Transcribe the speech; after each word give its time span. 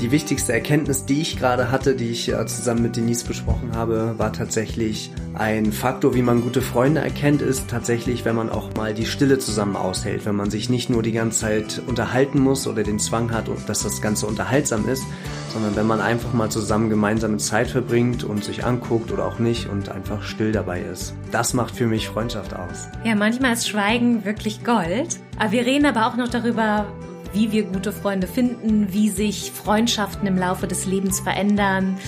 Die 0.00 0.12
wichtigste 0.12 0.52
Erkenntnis, 0.52 1.06
die 1.06 1.20
ich 1.20 1.36
gerade 1.36 1.72
hatte, 1.72 1.96
die 1.96 2.10
ich 2.10 2.28
äh, 2.28 2.46
zusammen 2.46 2.82
mit 2.82 2.96
Denise 2.96 3.24
besprochen 3.24 3.72
habe, 3.74 4.14
war 4.16 4.32
tatsächlich 4.32 5.10
ein 5.34 5.72
Faktor, 5.72 6.14
wie 6.14 6.22
man 6.22 6.40
gute 6.42 6.62
Freunde 6.62 7.00
erkennt, 7.00 7.42
ist 7.42 7.68
tatsächlich, 7.68 8.24
wenn 8.24 8.36
man 8.36 8.48
auch 8.48 8.74
mal 8.76 8.94
die 8.94 9.06
Stille 9.06 9.38
zusammen 9.38 9.74
aushält, 9.74 10.24
wenn 10.24 10.36
man 10.36 10.50
sich 10.50 10.70
nicht 10.70 10.88
nur 10.88 11.02
die 11.02 11.10
ganze 11.10 11.40
Zeit 11.40 11.82
unterhalten 11.86 12.38
muss 12.38 12.68
oder 12.68 12.84
den 12.84 13.00
Zwang 13.00 13.32
hat, 13.32 13.46
dass 13.66 13.82
das 13.82 14.00
Ganze 14.00 14.26
unterhaltsam 14.26 14.88
ist, 14.88 15.02
sondern 15.52 15.74
wenn 15.74 15.86
man 15.86 16.00
einfach 16.00 16.32
mal 16.32 16.48
zusammen 16.48 16.90
gemeinsame 16.90 17.38
Zeit 17.38 17.66
verbringt 17.66 18.22
und 18.22 18.44
sich 18.44 18.64
anguckt 18.64 19.10
oder 19.10 19.26
auch 19.26 19.40
nicht 19.40 19.68
und 19.68 19.88
einfach 19.88 20.22
still 20.22 20.52
dabei 20.52 20.80
ist. 20.80 21.14
Das 21.32 21.54
macht 21.54 21.74
für 21.74 21.88
mich 21.88 22.08
Freundschaft 22.08 22.54
aus. 22.54 22.88
Ja, 23.02 23.16
manchmal 23.16 23.54
ist 23.54 23.68
Schweigen 23.68 24.24
wirklich 24.24 24.62
Gold. 24.62 25.18
Aber 25.40 25.50
wir 25.50 25.66
reden 25.66 25.86
aber 25.86 26.06
auch 26.06 26.16
noch 26.16 26.28
darüber, 26.28 26.86
wie 27.32 27.52
wir 27.52 27.64
gute 27.64 27.92
Freunde 27.92 28.26
finden, 28.26 28.92
wie 28.92 29.08
sich 29.08 29.52
Freundschaften 29.52 30.26
im 30.26 30.36
Laufe 30.36 30.66
des 30.66 30.86
Lebens 30.86 31.20
verändern, 31.20 31.98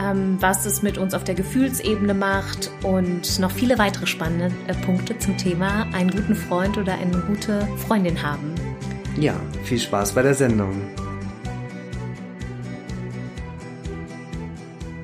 ähm, 0.00 0.36
was 0.40 0.66
es 0.66 0.82
mit 0.82 0.98
uns 0.98 1.14
auf 1.14 1.24
der 1.24 1.34
Gefühlsebene 1.34 2.14
macht 2.14 2.70
und 2.82 3.38
noch 3.38 3.50
viele 3.50 3.78
weitere 3.78 4.06
spannende 4.06 4.54
äh, 4.66 4.74
Punkte 4.74 5.18
zum 5.18 5.36
Thema 5.36 5.86
einen 5.92 6.10
guten 6.10 6.34
Freund 6.34 6.78
oder 6.78 6.94
eine 6.94 7.18
gute 7.22 7.66
Freundin 7.76 8.22
haben. 8.22 8.54
Ja, 9.18 9.34
viel 9.64 9.78
Spaß 9.78 10.12
bei 10.12 10.22
der 10.22 10.34
Sendung. 10.34 10.74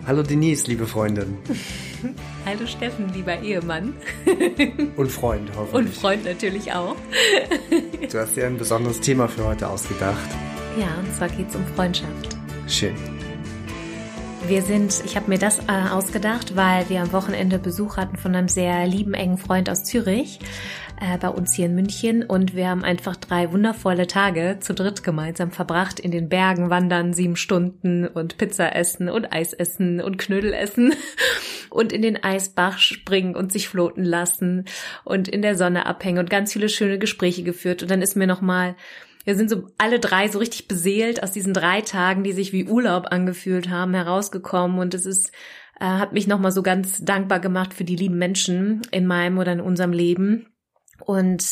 Hallo 0.07 0.23
Denise, 0.23 0.67
liebe 0.67 0.87
Freundin. 0.87 1.39
Hallo 2.47 2.67
Steffen, 2.67 3.13
lieber 3.13 3.39
Ehemann. 3.41 3.95
Und 4.97 5.11
Freund, 5.11 5.51
hoffentlich. 5.57 5.75
Und 5.75 5.95
Freund 5.95 6.25
natürlich 6.25 6.73
auch. 6.73 6.97
Du 8.11 8.21
hast 8.21 8.37
dir 8.37 8.47
ein 8.47 8.59
besonderes 8.59 9.01
Thema 9.01 9.27
für 9.27 9.45
heute 9.45 9.69
ausgedacht. 9.69 10.29
Ja, 10.79 10.87
und 11.01 11.13
zwar 11.17 11.29
geht 11.29 11.49
es 11.49 11.57
um 11.57 11.65
Freundschaft. 11.75 12.29
Schön. 12.69 12.95
Wir 14.47 14.61
sind, 14.61 15.03
ich 15.07 15.17
habe 15.17 15.31
mir 15.31 15.39
das 15.39 15.61
äh, 15.61 15.89
ausgedacht, 15.91 16.55
weil 16.55 16.87
wir 16.91 17.01
am 17.01 17.13
Wochenende 17.13 17.59
Besuch 17.59 17.97
hatten 17.97 18.19
von 18.19 18.35
einem 18.35 18.49
sehr 18.49 18.87
lieben, 18.87 19.15
engen 19.15 19.39
Freund 19.39 19.71
aus 19.71 19.85
Zürich 19.85 20.39
äh, 21.01 21.17
bei 21.17 21.29
uns 21.29 21.55
hier 21.55 21.65
in 21.65 21.75
München. 21.75 22.23
Und 22.23 22.55
wir 22.55 22.69
haben 22.69 22.85
einfach 22.85 23.17
drei 23.17 23.51
wundervolle 23.53 24.07
Tage 24.07 24.59
zu 24.61 24.75
dritt 24.75 25.03
gemeinsam 25.03 25.51
verbracht, 25.51 25.99
in 25.99 26.11
den 26.11 26.29
Bergen 26.29 26.69
wandern, 26.69 27.15
sieben 27.15 27.37
Stunden 27.37 28.07
und 28.07 28.37
Pizza 28.37 28.77
essen 28.77 29.09
und 29.09 29.33
Eis 29.33 29.55
essen 29.55 30.03
und 30.03 30.19
Knödel 30.19 30.53
essen 30.53 30.93
und 31.71 31.91
in 31.91 32.03
den 32.03 32.23
Eisbach 32.23 32.79
springen 32.79 33.37
und 33.37 33.51
sich 33.51 33.69
floten 33.69 34.05
lassen 34.05 34.67
und 35.05 35.27
in 35.27 35.41
der 35.41 35.57
Sonne 35.57 35.87
abhängen 35.87 36.19
und 36.19 36.29
ganz 36.29 36.53
viele 36.53 36.69
schöne 36.69 36.99
Gespräche 36.99 37.45
geführt. 37.45 37.83
Und 37.83 37.91
dann 37.91 38.03
ist 38.03 38.15
mir 38.15 38.27
noch 38.27 38.43
mal 38.43 38.77
wir 39.25 39.37
sind 39.37 39.51
so 39.51 39.69
alle 39.79 40.01
drei 40.01 40.29
so 40.29 40.39
richtig 40.39 40.69
beseelt 40.69 41.23
aus 41.23 41.33
diesen 41.33 41.55
drei 41.55 41.81
Tagen, 41.81 42.25
die 42.25 42.33
sich 42.33 42.53
wie 42.53 42.69
Urlaub 42.69 43.07
angefühlt 43.11 43.69
haben, 43.71 43.95
herausgekommen 43.95 44.79
und 44.79 44.95
es 44.95 45.07
ist 45.07 45.33
äh, 45.81 45.85
hat 45.85 46.13
mich 46.13 46.27
noch 46.27 46.39
mal 46.39 46.53
so 46.53 46.63
ganz 46.63 47.05
dankbar 47.05 47.41
gemacht 47.41 47.75
für 47.75 47.85
die 47.85 47.97
lieben 47.97 48.19
Menschen 48.19 48.83
in 48.91 49.07
meinem 49.07 49.39
oder 49.39 49.53
in 49.53 49.61
unserem 49.61 49.93
Leben 49.93 50.47
und 51.01 51.45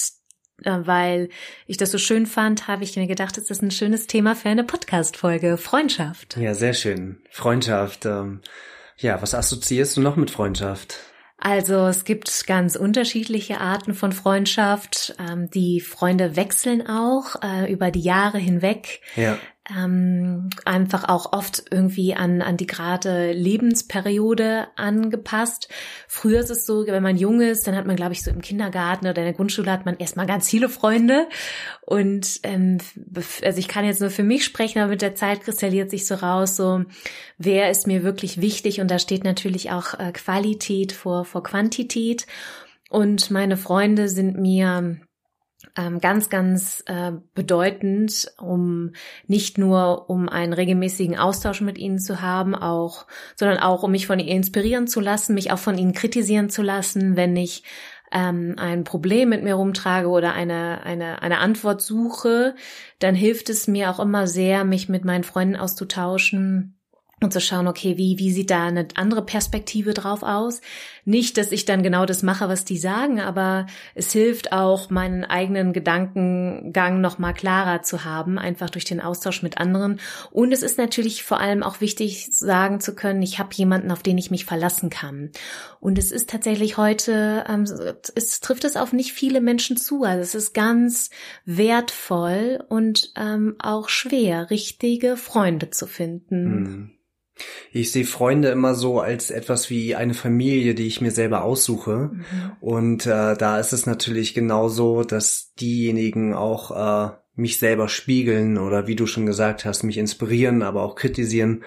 äh, 0.64 0.78
weil 0.84 1.28
ich 1.66 1.76
das 1.76 1.90
so 1.90 1.98
schön 1.98 2.26
fand, 2.26 2.68
habe 2.68 2.84
ich 2.84 2.96
mir 2.96 3.06
gedacht, 3.06 3.38
es 3.38 3.50
ist 3.50 3.62
ein 3.62 3.70
schönes 3.70 4.06
Thema 4.06 4.34
für 4.34 4.48
eine 4.48 4.64
Podcast-Folge. 4.64 5.56
Freundschaft. 5.56 6.36
Ja, 6.36 6.54
sehr 6.54 6.74
schön. 6.74 7.22
Freundschaft. 7.30 8.06
Ähm, 8.06 8.40
ja, 8.98 9.20
was 9.20 9.34
assoziierst 9.34 9.96
du 9.96 10.00
noch 10.00 10.16
mit 10.16 10.30
Freundschaft? 10.30 10.98
Also 11.44 11.86
es 11.86 12.04
gibt 12.04 12.46
ganz 12.46 12.76
unterschiedliche 12.76 13.60
Arten 13.60 13.94
von 13.94 14.12
Freundschaft. 14.12 15.16
Ähm, 15.18 15.50
die 15.50 15.80
Freunde 15.80 16.36
wechseln 16.36 16.86
auch 16.86 17.34
äh, 17.42 17.70
über 17.72 17.90
die 17.90 18.00
Jahre 18.00 18.38
hinweg. 18.38 19.00
Ja 19.16 19.38
ähm, 19.76 20.50
einfach 20.64 21.08
auch 21.08 21.32
oft 21.32 21.64
irgendwie 21.70 22.14
an, 22.14 22.42
an 22.42 22.56
die 22.56 22.66
gerade 22.66 23.32
Lebensperiode 23.32 24.68
angepasst. 24.76 25.68
Früher 26.08 26.40
ist 26.40 26.50
es 26.50 26.66
so, 26.66 26.86
wenn 26.86 27.02
man 27.02 27.16
jung 27.16 27.40
ist, 27.40 27.66
dann 27.66 27.76
hat 27.76 27.86
man, 27.86 27.96
glaube 27.96 28.12
ich, 28.12 28.22
so 28.22 28.30
im 28.30 28.40
Kindergarten 28.40 29.06
oder 29.06 29.18
in 29.18 29.24
der 29.24 29.32
Grundschule 29.32 29.70
hat 29.70 29.86
man 29.86 29.96
erstmal 29.96 30.26
ganz 30.26 30.48
viele 30.48 30.68
Freunde. 30.68 31.28
Und 31.82 32.40
ähm, 32.42 32.78
also 33.42 33.58
ich 33.58 33.68
kann 33.68 33.84
jetzt 33.84 34.00
nur 34.00 34.10
für 34.10 34.22
mich 34.22 34.44
sprechen, 34.44 34.80
aber 34.80 34.90
mit 34.90 35.02
der 35.02 35.14
Zeit 35.14 35.42
kristalliert 35.42 35.90
sich 35.90 36.06
so 36.06 36.14
raus, 36.16 36.56
so 36.56 36.84
wer 37.38 37.70
ist 37.70 37.86
mir 37.86 38.02
wirklich 38.02 38.40
wichtig. 38.40 38.80
Und 38.80 38.90
da 38.90 38.98
steht 38.98 39.24
natürlich 39.24 39.70
auch 39.70 39.94
äh, 39.98 40.12
Qualität 40.12 40.92
vor, 40.92 41.24
vor 41.24 41.42
Quantität. 41.42 42.26
Und 42.88 43.30
meine 43.30 43.56
Freunde 43.56 44.08
sind 44.08 44.38
mir 44.38 45.00
ganz, 46.00 46.28
ganz 46.28 46.82
äh, 46.86 47.12
bedeutend, 47.34 48.32
um 48.38 48.92
nicht 49.26 49.58
nur 49.58 50.10
um 50.10 50.28
einen 50.28 50.52
regelmäßigen 50.52 51.16
Austausch 51.16 51.60
mit 51.60 51.78
ihnen 51.78 51.98
zu 51.98 52.20
haben, 52.20 52.54
auch, 52.54 53.06
sondern 53.36 53.58
auch 53.58 53.82
um 53.82 53.90
mich 53.90 54.06
von 54.06 54.18
ihnen 54.18 54.28
inspirieren 54.28 54.86
zu 54.86 55.00
lassen, 55.00 55.34
mich 55.34 55.50
auch 55.50 55.58
von 55.58 55.78
ihnen 55.78 55.92
kritisieren 55.92 56.50
zu 56.50 56.62
lassen, 56.62 57.16
wenn 57.16 57.36
ich 57.36 57.64
ähm, 58.12 58.54
ein 58.58 58.84
Problem 58.84 59.30
mit 59.30 59.42
mir 59.42 59.54
rumtrage 59.54 60.08
oder 60.08 60.34
eine, 60.34 60.82
eine, 60.84 61.22
eine 61.22 61.38
Antwort 61.38 61.80
suche, 61.80 62.54
dann 62.98 63.14
hilft 63.14 63.48
es 63.48 63.66
mir 63.66 63.90
auch 63.90 64.00
immer 64.00 64.26
sehr, 64.26 64.64
mich 64.64 64.88
mit 64.88 65.04
meinen 65.04 65.24
Freunden 65.24 65.56
auszutauschen 65.56 66.78
und 67.22 67.32
zu 67.32 67.40
schauen, 67.40 67.68
okay, 67.68 67.96
wie, 67.96 68.18
wie 68.18 68.32
sieht 68.32 68.50
da 68.50 68.66
eine 68.66 68.88
andere 68.94 69.24
Perspektive 69.24 69.94
drauf 69.94 70.22
aus? 70.22 70.60
Nicht, 71.04 71.36
dass 71.36 71.50
ich 71.50 71.64
dann 71.64 71.82
genau 71.82 72.06
das 72.06 72.22
mache, 72.22 72.48
was 72.48 72.64
die 72.64 72.78
sagen, 72.78 73.20
aber 73.20 73.66
es 73.94 74.12
hilft 74.12 74.52
auch, 74.52 74.88
meinen 74.90 75.24
eigenen 75.24 75.72
Gedankengang 75.72 77.00
nochmal 77.00 77.34
klarer 77.34 77.82
zu 77.82 78.04
haben, 78.04 78.38
einfach 78.38 78.70
durch 78.70 78.84
den 78.84 79.00
Austausch 79.00 79.42
mit 79.42 79.58
anderen. 79.58 80.00
Und 80.30 80.52
es 80.52 80.62
ist 80.62 80.78
natürlich 80.78 81.24
vor 81.24 81.40
allem 81.40 81.62
auch 81.62 81.80
wichtig, 81.80 82.28
sagen 82.30 82.80
zu 82.80 82.94
können, 82.94 83.22
ich 83.22 83.38
habe 83.38 83.54
jemanden, 83.54 83.90
auf 83.90 84.02
den 84.02 84.16
ich 84.16 84.30
mich 84.30 84.44
verlassen 84.44 84.90
kann. 84.90 85.30
Und 85.80 85.98
es 85.98 86.12
ist 86.12 86.30
tatsächlich 86.30 86.76
heute, 86.76 87.44
ähm, 87.48 87.62
es 88.14 88.40
trifft 88.40 88.64
es 88.64 88.76
auf 88.76 88.92
nicht 88.92 89.12
viele 89.12 89.40
Menschen 89.40 89.76
zu. 89.76 90.04
Also 90.04 90.22
es 90.22 90.34
ist 90.34 90.54
ganz 90.54 91.10
wertvoll 91.44 92.64
und 92.68 93.12
ähm, 93.16 93.56
auch 93.58 93.88
schwer, 93.88 94.50
richtige 94.50 95.16
Freunde 95.16 95.70
zu 95.70 95.86
finden. 95.86 96.62
Mhm. 96.62 96.90
Ich 97.72 97.90
sehe 97.90 98.04
Freunde 98.04 98.48
immer 98.48 98.74
so 98.74 99.00
als 99.00 99.30
etwas 99.30 99.70
wie 99.70 99.94
eine 99.94 100.14
Familie, 100.14 100.74
die 100.74 100.86
ich 100.86 101.00
mir 101.00 101.10
selber 101.10 101.44
aussuche. 101.44 102.10
Mhm. 102.12 102.52
Und 102.60 103.06
äh, 103.06 103.36
da 103.36 103.58
ist 103.58 103.72
es 103.72 103.86
natürlich 103.86 104.34
genauso, 104.34 105.04
dass 105.04 105.54
diejenigen 105.54 106.34
auch 106.34 107.08
äh, 107.08 107.12
mich 107.34 107.58
selber 107.58 107.88
spiegeln 107.88 108.58
oder 108.58 108.86
wie 108.86 108.96
du 108.96 109.06
schon 109.06 109.26
gesagt 109.26 109.64
hast, 109.64 109.84
mich 109.84 109.98
inspirieren, 109.98 110.62
aber 110.62 110.82
auch 110.82 110.96
kritisieren 110.96 111.64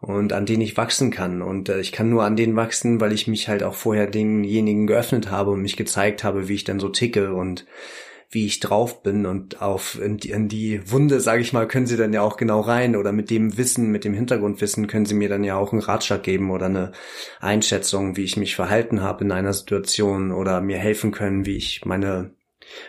und 0.00 0.32
an 0.32 0.46
denen 0.46 0.62
ich 0.62 0.76
wachsen 0.76 1.10
kann. 1.10 1.42
Und 1.42 1.68
äh, 1.68 1.80
ich 1.80 1.92
kann 1.92 2.08
nur 2.08 2.24
an 2.24 2.36
denen 2.36 2.56
wachsen, 2.56 3.00
weil 3.00 3.12
ich 3.12 3.26
mich 3.26 3.48
halt 3.48 3.62
auch 3.62 3.74
vorher 3.74 4.06
denjenigen 4.06 4.86
geöffnet 4.86 5.30
habe 5.30 5.50
und 5.50 5.62
mich 5.62 5.76
gezeigt 5.76 6.22
habe, 6.22 6.48
wie 6.48 6.54
ich 6.54 6.64
dann 6.64 6.80
so 6.80 6.88
ticke 6.88 7.34
und 7.34 7.66
wie 8.30 8.46
ich 8.46 8.60
drauf 8.60 9.02
bin 9.02 9.24
und 9.24 9.62
auf 9.62 9.98
in 10.00 10.18
die, 10.18 10.30
in 10.30 10.48
die 10.48 10.82
Wunde, 10.90 11.20
sage 11.20 11.40
ich 11.40 11.54
mal, 11.54 11.66
können 11.66 11.86
sie 11.86 11.96
dann 11.96 12.12
ja 12.12 12.20
auch 12.20 12.36
genau 12.36 12.60
rein. 12.60 12.94
Oder 12.94 13.12
mit 13.12 13.30
dem 13.30 13.56
Wissen, 13.56 13.90
mit 13.90 14.04
dem 14.04 14.12
Hintergrundwissen 14.12 14.86
können 14.86 15.06
sie 15.06 15.14
mir 15.14 15.30
dann 15.30 15.44
ja 15.44 15.56
auch 15.56 15.72
einen 15.72 15.80
Ratschlag 15.80 16.22
geben 16.22 16.50
oder 16.50 16.66
eine 16.66 16.92
Einschätzung, 17.40 18.16
wie 18.16 18.24
ich 18.24 18.36
mich 18.36 18.54
verhalten 18.54 19.00
habe 19.00 19.24
in 19.24 19.32
einer 19.32 19.54
Situation 19.54 20.32
oder 20.32 20.60
mir 20.60 20.76
helfen 20.76 21.10
können, 21.10 21.46
wie 21.46 21.56
ich 21.56 21.84
meine 21.84 22.32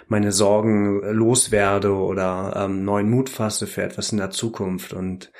meine 0.07 0.33
Sorgen 0.33 1.01
loswerde 1.01 1.93
oder 1.93 2.53
ähm, 2.55 2.83
neuen 2.83 3.09
Mut 3.09 3.29
fasse 3.29 3.65
für 3.65 3.81
etwas 3.81 4.11
in 4.11 4.17
der 4.17 4.31
Zukunft. 4.31 4.91
Und 4.91 5.31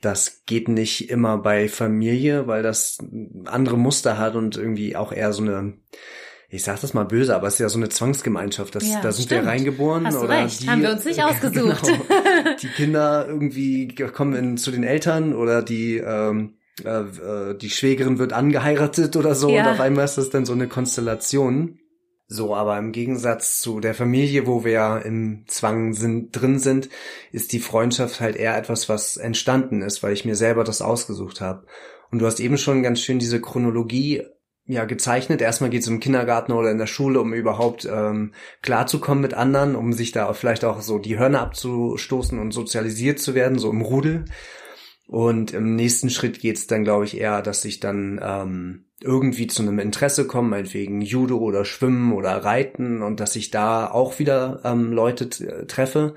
das 0.00 0.42
geht 0.46 0.68
nicht 0.68 1.10
immer 1.10 1.38
bei 1.38 1.68
Familie, 1.68 2.46
weil 2.46 2.62
das 2.62 2.98
andere 3.46 3.78
Muster 3.78 4.18
hat 4.18 4.36
und 4.36 4.56
irgendwie 4.56 4.94
auch 4.94 5.12
eher 5.12 5.32
so 5.32 5.42
eine 5.42 5.74
ich 6.50 6.62
sag 6.62 6.80
das 6.80 6.94
mal 6.94 7.04
böse, 7.04 7.34
aber 7.34 7.46
es 7.46 7.54
ist 7.54 7.60
ja 7.60 7.68
so 7.68 7.78
eine 7.78 7.90
Zwangsgemeinschaft. 7.90 8.74
Das, 8.74 8.88
ja, 8.88 9.00
da 9.02 9.12
sind 9.12 9.26
stimmt. 9.26 9.42
wir 9.42 9.50
reingeboren. 9.50 10.06
Hast 10.06 10.16
du 10.16 10.20
oder 10.20 10.44
recht, 10.44 10.62
die, 10.62 10.68
haben 10.68 10.82
wir 10.82 10.92
uns 10.92 11.04
nicht 11.04 11.22
ausgesucht. 11.24 11.82
Genau, 11.82 12.56
die 12.62 12.68
Kinder 12.68 13.26
irgendwie 13.28 13.88
kommen 13.88 14.34
in, 14.34 14.56
zu 14.56 14.70
den 14.70 14.82
Eltern 14.82 15.34
oder 15.34 15.62
die 15.62 15.98
ähm, 15.98 16.54
äh, 16.84 17.00
äh, 17.00 17.54
die 17.58 17.70
Schwägerin 17.70 18.18
wird 18.18 18.32
angeheiratet 18.32 19.16
oder 19.16 19.34
so 19.34 19.50
ja. 19.50 19.62
und 19.62 19.68
auf 19.72 19.80
einmal 19.80 20.04
ist 20.04 20.18
das 20.18 20.30
dann 20.30 20.46
so 20.46 20.52
eine 20.52 20.68
Konstellation. 20.68 21.78
So, 22.30 22.54
aber 22.54 22.76
im 22.78 22.92
Gegensatz 22.92 23.58
zu 23.58 23.80
der 23.80 23.94
Familie, 23.94 24.46
wo 24.46 24.62
wir 24.62 25.02
im 25.06 25.44
Zwang 25.46 25.94
sind, 25.94 26.32
drin 26.32 26.58
sind, 26.58 26.90
ist 27.32 27.52
die 27.52 27.58
Freundschaft 27.58 28.20
halt 28.20 28.36
eher 28.36 28.56
etwas, 28.56 28.90
was 28.90 29.16
entstanden 29.16 29.80
ist, 29.80 30.02
weil 30.02 30.12
ich 30.12 30.26
mir 30.26 30.36
selber 30.36 30.62
das 30.62 30.82
ausgesucht 30.82 31.40
habe. 31.40 31.64
Und 32.10 32.18
du 32.18 32.26
hast 32.26 32.40
eben 32.40 32.58
schon 32.58 32.82
ganz 32.82 33.00
schön 33.00 33.18
diese 33.18 33.40
Chronologie 33.40 34.24
ja 34.68 34.84
gezeichnet. 34.84 35.40
Erstmal 35.40 35.70
geht 35.70 35.82
es 35.82 35.88
im 35.88 35.98
Kindergarten 35.98 36.52
oder 36.52 36.70
in 36.70 36.78
der 36.78 36.86
Schule, 36.86 37.20
um 37.20 37.32
überhaupt 37.32 37.88
ähm, 37.90 38.32
klarzukommen 38.62 39.22
mit 39.22 39.34
anderen, 39.34 39.74
um 39.74 39.92
sich 39.92 40.12
da 40.12 40.32
vielleicht 40.34 40.64
auch 40.64 40.82
so 40.82 40.98
die 40.98 41.18
Hörner 41.18 41.40
abzustoßen 41.40 42.38
und 42.38 42.52
sozialisiert 42.52 43.18
zu 43.18 43.34
werden, 43.34 43.58
so 43.58 43.70
im 43.70 43.80
Rudel. 43.80 44.26
Und 45.08 45.54
im 45.54 45.74
nächsten 45.74 46.10
Schritt 46.10 46.38
geht 46.38 46.58
es 46.58 46.66
dann, 46.66 46.84
glaube 46.84 47.06
ich, 47.06 47.18
eher, 47.18 47.40
dass 47.40 47.64
ich 47.64 47.80
dann 47.80 48.20
ähm, 48.22 48.84
irgendwie 49.00 49.46
zu 49.46 49.62
einem 49.62 49.78
Interesse 49.78 50.26
komme, 50.26 50.50
meinetwegen 50.50 51.00
Judo 51.00 51.38
oder 51.38 51.64
Schwimmen 51.64 52.12
oder 52.12 52.44
Reiten 52.44 53.02
und 53.02 53.20
dass 53.20 53.34
ich 53.34 53.50
da 53.50 53.90
auch 53.90 54.18
wieder 54.18 54.60
ähm, 54.64 54.92
Leute 54.92 55.30
treffe 55.66 56.14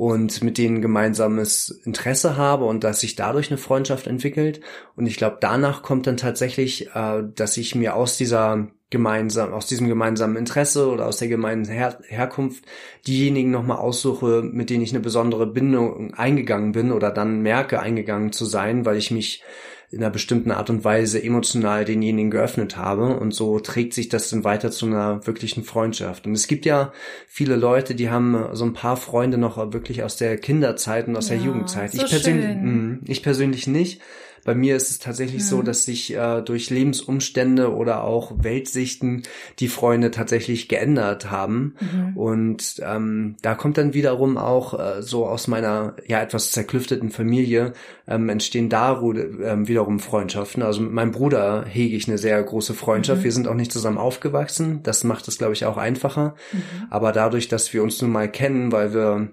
und 0.00 0.42
mit 0.42 0.56
denen 0.56 0.80
gemeinsames 0.80 1.82
Interesse 1.84 2.38
habe 2.38 2.64
und 2.64 2.84
dass 2.84 3.00
sich 3.00 3.16
dadurch 3.16 3.50
eine 3.50 3.58
Freundschaft 3.58 4.06
entwickelt. 4.06 4.62
Und 4.96 5.04
ich 5.04 5.18
glaube, 5.18 5.36
danach 5.42 5.82
kommt 5.82 6.06
dann 6.06 6.16
tatsächlich, 6.16 6.88
äh, 6.94 7.22
dass 7.34 7.58
ich 7.58 7.74
mir 7.74 7.94
aus 7.94 8.16
dieser 8.16 8.68
gemeinsam, 8.90 9.52
aus 9.52 9.66
diesem 9.66 9.88
gemeinsamen 9.88 10.36
Interesse 10.36 10.90
oder 10.90 11.06
aus 11.06 11.18
der 11.18 11.28
gemeinsamen 11.28 11.78
Her 11.78 11.98
Herkunft 12.08 12.64
diejenigen 13.06 13.50
nochmal 13.50 13.78
aussuche, 13.78 14.42
mit 14.42 14.68
denen 14.68 14.82
ich 14.82 14.90
eine 14.90 15.00
besondere 15.00 15.46
Bindung 15.46 16.12
eingegangen 16.14 16.72
bin 16.72 16.92
oder 16.92 17.10
dann 17.10 17.40
merke, 17.40 17.80
eingegangen 17.80 18.32
zu 18.32 18.44
sein, 18.44 18.84
weil 18.84 18.96
ich 18.96 19.10
mich 19.10 19.42
in 19.92 19.98
einer 19.98 20.10
bestimmten 20.10 20.52
Art 20.52 20.70
und 20.70 20.84
Weise 20.84 21.22
emotional 21.22 21.84
denjenigen 21.84 22.30
geöffnet 22.30 22.76
habe 22.76 23.18
und 23.18 23.34
so 23.34 23.58
trägt 23.58 23.92
sich 23.92 24.08
das 24.08 24.30
dann 24.30 24.44
weiter 24.44 24.70
zu 24.70 24.86
einer 24.86 25.26
wirklichen 25.26 25.64
Freundschaft. 25.64 26.26
Und 26.26 26.32
es 26.34 26.46
gibt 26.46 26.64
ja 26.64 26.92
viele 27.26 27.56
Leute, 27.56 27.96
die 27.96 28.08
haben 28.08 28.50
so 28.52 28.64
ein 28.64 28.72
paar 28.72 28.96
Freunde 28.96 29.36
noch 29.36 29.72
wirklich 29.72 30.04
aus 30.04 30.16
der 30.16 30.36
Kinderzeit 30.38 31.08
und 31.08 31.16
aus 31.16 31.28
ja, 31.28 31.36
der 31.36 31.44
Jugendzeit. 31.44 31.90
So 31.90 32.04
ich 32.04 32.10
persönlich, 32.10 32.56
mh, 32.56 32.98
ich 33.06 33.22
persönlich 33.22 33.66
nicht. 33.66 34.00
Bei 34.44 34.54
mir 34.54 34.76
ist 34.76 34.90
es 34.90 34.98
tatsächlich 34.98 35.42
mhm. 35.42 35.46
so, 35.46 35.62
dass 35.62 35.84
sich 35.84 36.14
äh, 36.14 36.42
durch 36.42 36.70
Lebensumstände 36.70 37.74
oder 37.74 38.04
auch 38.04 38.32
Weltsichten 38.42 39.22
die 39.58 39.68
Freunde 39.68 40.10
tatsächlich 40.10 40.68
geändert 40.68 41.30
haben. 41.30 41.74
Mhm. 41.80 42.16
Und 42.16 42.82
ähm, 42.84 43.36
da 43.42 43.54
kommt 43.54 43.78
dann 43.78 43.94
wiederum 43.94 44.36
auch 44.38 44.78
äh, 44.78 45.02
so 45.02 45.26
aus 45.26 45.46
meiner 45.46 45.96
ja 46.06 46.20
etwas 46.20 46.52
zerklüfteten 46.52 47.10
Familie 47.10 47.72
ähm, 48.06 48.28
entstehen 48.28 48.68
da 48.68 49.00
ähm, 49.00 49.68
wiederum 49.68 50.00
Freundschaften. 50.00 50.62
Also 50.62 50.80
mit 50.82 50.92
meinem 50.92 51.12
Bruder 51.12 51.64
hege 51.66 51.96
ich 51.96 52.08
eine 52.08 52.18
sehr 52.18 52.42
große 52.42 52.74
Freundschaft. 52.74 53.20
Mhm. 53.20 53.24
Wir 53.24 53.32
sind 53.32 53.48
auch 53.48 53.54
nicht 53.54 53.72
zusammen 53.72 53.98
aufgewachsen. 53.98 54.82
Das 54.82 55.04
macht 55.04 55.28
es, 55.28 55.38
glaube 55.38 55.52
ich, 55.52 55.64
auch 55.64 55.76
einfacher. 55.76 56.34
Mhm. 56.52 56.62
Aber 56.90 57.12
dadurch, 57.12 57.48
dass 57.48 57.72
wir 57.72 57.82
uns 57.82 58.00
nun 58.02 58.10
mal 58.10 58.30
kennen, 58.30 58.72
weil 58.72 58.92
wir 58.92 59.30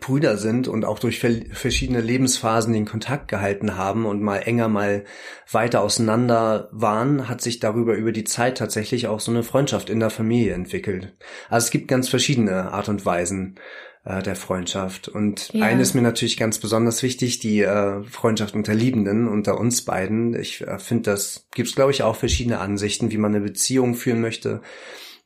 Brüder 0.00 0.36
sind 0.36 0.68
und 0.68 0.84
auch 0.84 0.98
durch 0.98 1.18
verschiedene 1.18 2.02
Lebensphasen 2.02 2.74
den 2.74 2.84
Kontakt 2.84 3.28
gehalten 3.28 3.78
haben 3.78 4.04
und 4.04 4.20
mal 4.20 4.36
enger, 4.38 4.68
mal 4.68 5.04
weiter 5.50 5.80
auseinander 5.80 6.68
waren, 6.72 7.26
hat 7.26 7.40
sich 7.40 7.58
darüber 7.58 7.94
über 7.94 8.12
die 8.12 8.24
Zeit 8.24 8.58
tatsächlich 8.58 9.06
auch 9.06 9.20
so 9.20 9.30
eine 9.30 9.42
Freundschaft 9.42 9.88
in 9.88 10.00
der 10.00 10.10
Familie 10.10 10.52
entwickelt. 10.52 11.16
Also 11.48 11.64
es 11.64 11.70
gibt 11.70 11.88
ganz 11.88 12.10
verschiedene 12.10 12.70
Art 12.70 12.90
und 12.90 13.06
Weisen 13.06 13.58
äh, 14.04 14.22
der 14.22 14.36
Freundschaft. 14.36 15.08
Und 15.08 15.54
ja. 15.54 15.64
eine 15.64 15.80
ist 15.80 15.94
mir 15.94 16.02
natürlich 16.02 16.36
ganz 16.36 16.58
besonders 16.58 17.02
wichtig, 17.02 17.38
die 17.38 17.62
äh, 17.62 18.02
Freundschaft 18.04 18.54
unter 18.54 18.74
Liebenden, 18.74 19.26
unter 19.26 19.58
uns 19.58 19.86
beiden. 19.86 20.38
Ich 20.38 20.60
äh, 20.60 20.78
finde, 20.78 21.10
das 21.10 21.48
gibt 21.54 21.70
es, 21.70 21.74
glaube 21.74 21.92
ich, 21.92 22.02
auch 22.02 22.16
verschiedene 22.16 22.58
Ansichten, 22.58 23.10
wie 23.10 23.18
man 23.18 23.34
eine 23.34 23.42
Beziehung 23.42 23.94
führen 23.94 24.20
möchte 24.20 24.60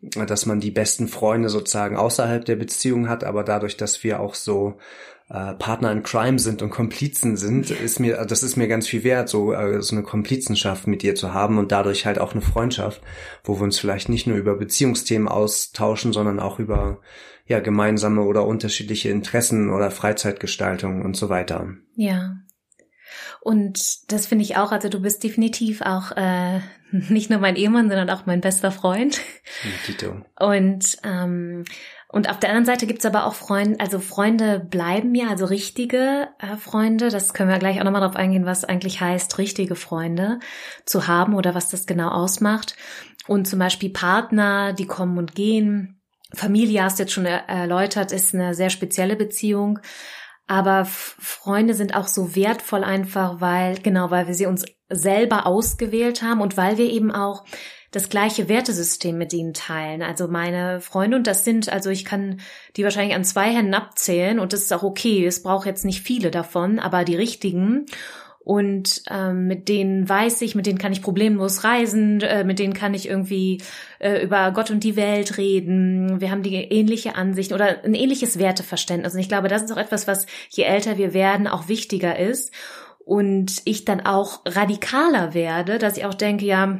dass 0.03 0.47
man 0.47 0.61
die 0.61 0.71
besten 0.71 1.09
Freunde 1.09 1.49
sozusagen 1.49 1.97
außerhalb 1.97 2.45
der 2.45 2.57
Beziehung 2.57 3.09
hat, 3.09 3.25
aber 3.25 3.45
dadurch, 3.45 3.77
dass 3.77 4.03
wir 4.03 4.21
auch 4.21 4.35
so 4.35 4.79
äh, 5.31 5.55
Partner 5.55 5.93
in 5.93 6.03
Crime 6.03 6.39
sind 6.39 6.61
und 6.61 6.71
Komplizen 6.71 7.37
sind, 7.37 7.71
ist 7.71 8.01
mir, 8.01 8.25
das 8.25 8.43
ist 8.43 8.57
mir 8.57 8.69
ganz 8.69 8.89
viel 8.89 9.05
wert, 9.05 9.29
so, 9.29 9.53
äh, 9.53 9.81
so 9.81 9.95
eine 9.95 10.05
Komplizenschaft 10.05 10.87
mit 10.87 11.03
dir 11.03 11.15
zu 11.15 11.33
haben 11.33 11.59
und 11.59 11.73
dadurch 11.73 12.05
halt 12.05 12.19
auch 12.19 12.33
eine 12.33 12.43
Freundschaft, 12.43 13.01
wo 13.45 13.59
wir 13.59 13.63
uns 13.63 13.79
vielleicht 13.79 14.09
nicht 14.09 14.27
nur 14.27 14.37
über 14.37 14.57
Beziehungsthemen 14.57 15.29
austauschen, 15.29 16.13
sondern 16.13 16.41
auch 16.41 16.59
über 16.59 16.99
ja 17.47 17.61
gemeinsame 17.61 18.23
oder 18.23 18.47
unterschiedliche 18.47 19.09
Interessen 19.09 19.71
oder 19.71 19.91
Freizeitgestaltung 19.91 21.03
und 21.03 21.17
so 21.17 21.29
weiter. 21.29 21.69
Ja, 21.97 22.37
und 23.43 24.13
das 24.13 24.27
finde 24.27 24.45
ich 24.45 24.57
auch, 24.57 24.71
also 24.71 24.89
du 24.89 25.01
bist 25.01 25.25
definitiv 25.25 25.83
auch 25.83 26.13
äh, 26.13 26.61
nicht 26.91 27.31
nur 27.31 27.41
mein 27.41 27.57
Ehemann, 27.57 27.89
sondern 27.89 28.11
auch 28.11 28.27
mein 28.27 28.41
bester 28.41 28.71
Freund. 28.71 29.21
Tito. 29.85 30.23
Und 30.39 30.99
ähm, 31.05 31.65
und 32.09 32.29
auf 32.29 32.39
der 32.39 32.51
anderen 32.51 32.67
Seite 32.67 32.87
gibt's 32.87 33.07
aber 33.07 33.25
auch 33.25 33.35
Freunde, 33.35 33.81
also 33.81 33.99
Freunde 33.99 34.61
bleiben 34.61 35.13
mir, 35.13 35.31
also 35.31 35.47
richtige 35.47 36.29
äh, 36.39 36.59
Freunde. 36.59 37.09
Das 37.09 37.33
können 37.33 37.49
wir 37.49 37.59
gleich 37.59 37.81
auch 37.81 37.85
nochmal 37.85 38.03
drauf 38.03 38.17
eingehen, 38.17 38.45
was 38.45 38.65
eigentlich 38.65 39.01
heißt, 39.01 39.39
richtige 39.39 39.77
Freunde 39.77 40.39
zu 40.85 41.09
haben 41.09 41.35
oder 41.35 41.55
was 41.55 41.71
das 41.71 41.87
genau 41.87 42.11
ausmacht. 42.11 42.77
Und 43.27 43.49
zum 43.49 43.59
Beispiel 43.59 43.89
Partner, 43.89 44.75
die 44.75 44.87
kommen 44.87 45.17
und 45.17 45.35
gehen. 45.35 46.03
Familie 46.35 46.85
hast 46.85 46.99
du 46.99 47.05
jetzt 47.05 47.13
schon 47.13 47.25
erläutert, 47.25 48.13
ist 48.13 48.35
eine 48.35 48.55
sehr 48.55 48.69
spezielle 48.69 49.17
Beziehung. 49.17 49.79
Aber 50.47 50.85
Freunde 50.85 51.75
sind 51.75 51.95
auch 51.95 52.09
so 52.09 52.35
wertvoll 52.35 52.85
einfach, 52.85 53.41
weil, 53.41 53.77
genau, 53.77 54.11
weil 54.11 54.27
wir 54.27 54.35
sie 54.35 54.47
uns 54.47 54.65
selber 54.89 55.47
ausgewählt 55.47 56.23
haben 56.23 56.41
und 56.41 56.57
weil 56.57 56.79
wir 56.79 56.91
eben 56.91 57.11
auch 57.11 57.45
das 57.93 58.09
gleiche 58.09 58.49
Wertesystem 58.49 59.17
mit 59.17 59.33
ihnen 59.35 59.53
teilen. 59.53 60.03
Also 60.03 60.27
meine 60.27 60.81
Freunde, 60.81 61.17
und 61.17 61.27
das 61.27 61.45
sind, 61.45 61.71
also 61.71 61.91
ich 61.91 62.05
kann 62.05 62.41
die 62.77 62.85
wahrscheinlich 62.85 63.15
an 63.15 63.25
zwei 63.25 63.53
Händen 63.53 63.75
abzählen 63.75 64.41
und 64.41 64.53
das 64.53 64.63
ist 64.63 64.73
auch 64.73 64.83
okay. 64.83 65.27
Es 65.27 65.43
braucht 65.43 65.67
jetzt 65.67 65.85
nicht 65.85 66.01
viele 66.01 66.31
davon, 66.31 66.79
aber 66.79 67.05
die 67.05 67.17
richtigen. 67.17 67.87
Und 68.45 69.03
ähm, 69.09 69.47
mit 69.47 69.69
denen 69.69 70.09
weiß 70.09 70.43
ich, 70.43 70.57
mit 70.57 70.67
denen 70.67 70.79
kann 70.79 70.93
ich 70.93 71.01
problemlos 71.01 71.63
reisen, 71.63 72.21
äh, 72.23 72.43
mit 72.43 72.59
denen 72.59 72.75
kann 72.75 72.93
ich 72.93 73.09
irgendwie 73.09 73.63
äh, 74.01 74.25
über 74.25 74.51
Gott 74.51 74.71
und 74.71 74.83
die 74.83 74.97
Welt 74.97 75.39
reden. 75.39 76.21
Wir 76.21 76.33
haben 76.33 76.43
die 76.43 76.57
ähnliche 76.57 77.15
Ansicht 77.15 77.53
oder 77.53 77.85
ein 77.85 77.95
ähnliches 77.95 78.41
Werteverständnis. 78.41 79.15
Und 79.15 79.21
ich 79.21 79.29
glaube, 79.29 79.47
das 79.47 79.63
ist 79.63 79.73
auch 79.73 79.77
etwas, 79.77 80.09
was 80.09 80.27
je 80.51 80.65
älter 80.65 80.99
wir 80.99 81.15
werden, 81.15 81.47
auch 81.47 81.69
wichtiger 81.69 82.19
ist. 82.19 82.53
Und 83.05 83.63
ich 83.65 83.85
dann 83.85 84.01
auch 84.01 84.41
radikaler 84.45 85.35
werde, 85.35 85.79
dass 85.79 85.97
ich 85.97 86.05
auch 86.05 86.15
denke, 86.15 86.45
ja, 86.45 86.79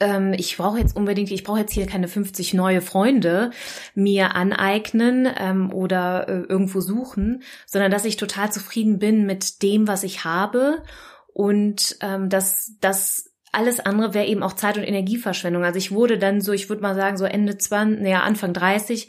ähm, 0.00 0.32
ich 0.32 0.56
brauche 0.56 0.78
jetzt 0.78 0.96
unbedingt, 0.96 1.30
ich 1.30 1.44
brauche 1.44 1.60
jetzt 1.60 1.72
hier 1.72 1.86
keine 1.86 2.08
50 2.08 2.54
neue 2.54 2.80
Freunde 2.80 3.50
mir 3.94 4.34
aneignen 4.34 5.28
ähm, 5.38 5.72
oder 5.72 6.28
äh, 6.28 6.40
irgendwo 6.48 6.80
suchen, 6.80 7.42
sondern 7.66 7.90
dass 7.90 8.04
ich 8.04 8.16
total 8.16 8.50
zufrieden 8.50 8.98
bin 8.98 9.26
mit 9.26 9.62
dem, 9.62 9.86
was 9.86 10.02
ich 10.02 10.24
habe 10.24 10.82
und 11.32 11.96
ähm, 12.00 12.28
dass 12.28 12.72
das 12.80 13.26
alles 13.52 13.80
andere 13.80 14.14
wäre 14.14 14.26
eben 14.26 14.42
auch 14.42 14.52
Zeit- 14.52 14.78
und 14.78 14.84
Energieverschwendung. 14.84 15.64
Also 15.64 15.78
ich 15.78 15.90
wurde 15.90 16.18
dann 16.18 16.40
so, 16.40 16.52
ich 16.52 16.68
würde 16.68 16.82
mal 16.82 16.94
sagen, 16.94 17.16
so 17.16 17.24
Ende 17.24 17.58
20, 17.58 18.00
naja, 18.00 18.20
Anfang 18.22 18.52
30 18.52 19.08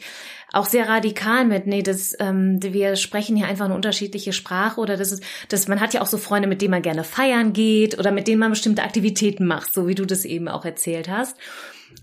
auch 0.52 0.66
sehr 0.66 0.88
radikal 0.88 1.44
mit, 1.44 1.66
nee, 1.66 1.82
das, 1.82 2.14
ähm, 2.20 2.62
wir 2.62 2.96
sprechen 2.96 3.36
hier 3.36 3.46
einfach 3.46 3.64
eine 3.64 3.74
unterschiedliche 3.74 4.32
Sprache 4.32 4.80
oder 4.80 4.96
das 4.96 5.12
ist, 5.12 5.22
das, 5.48 5.68
man 5.68 5.80
hat 5.80 5.94
ja 5.94 6.02
auch 6.02 6.06
so 6.06 6.18
Freunde, 6.18 6.48
mit 6.48 6.62
denen 6.62 6.72
man 6.72 6.82
gerne 6.82 7.04
feiern 7.04 7.52
geht 7.52 7.98
oder 7.98 8.12
mit 8.12 8.28
denen 8.28 8.40
man 8.40 8.50
bestimmte 8.50 8.82
Aktivitäten 8.82 9.46
macht, 9.46 9.72
so 9.72 9.88
wie 9.88 9.94
du 9.94 10.04
das 10.04 10.24
eben 10.24 10.48
auch 10.48 10.64
erzählt 10.64 11.08
hast. 11.08 11.36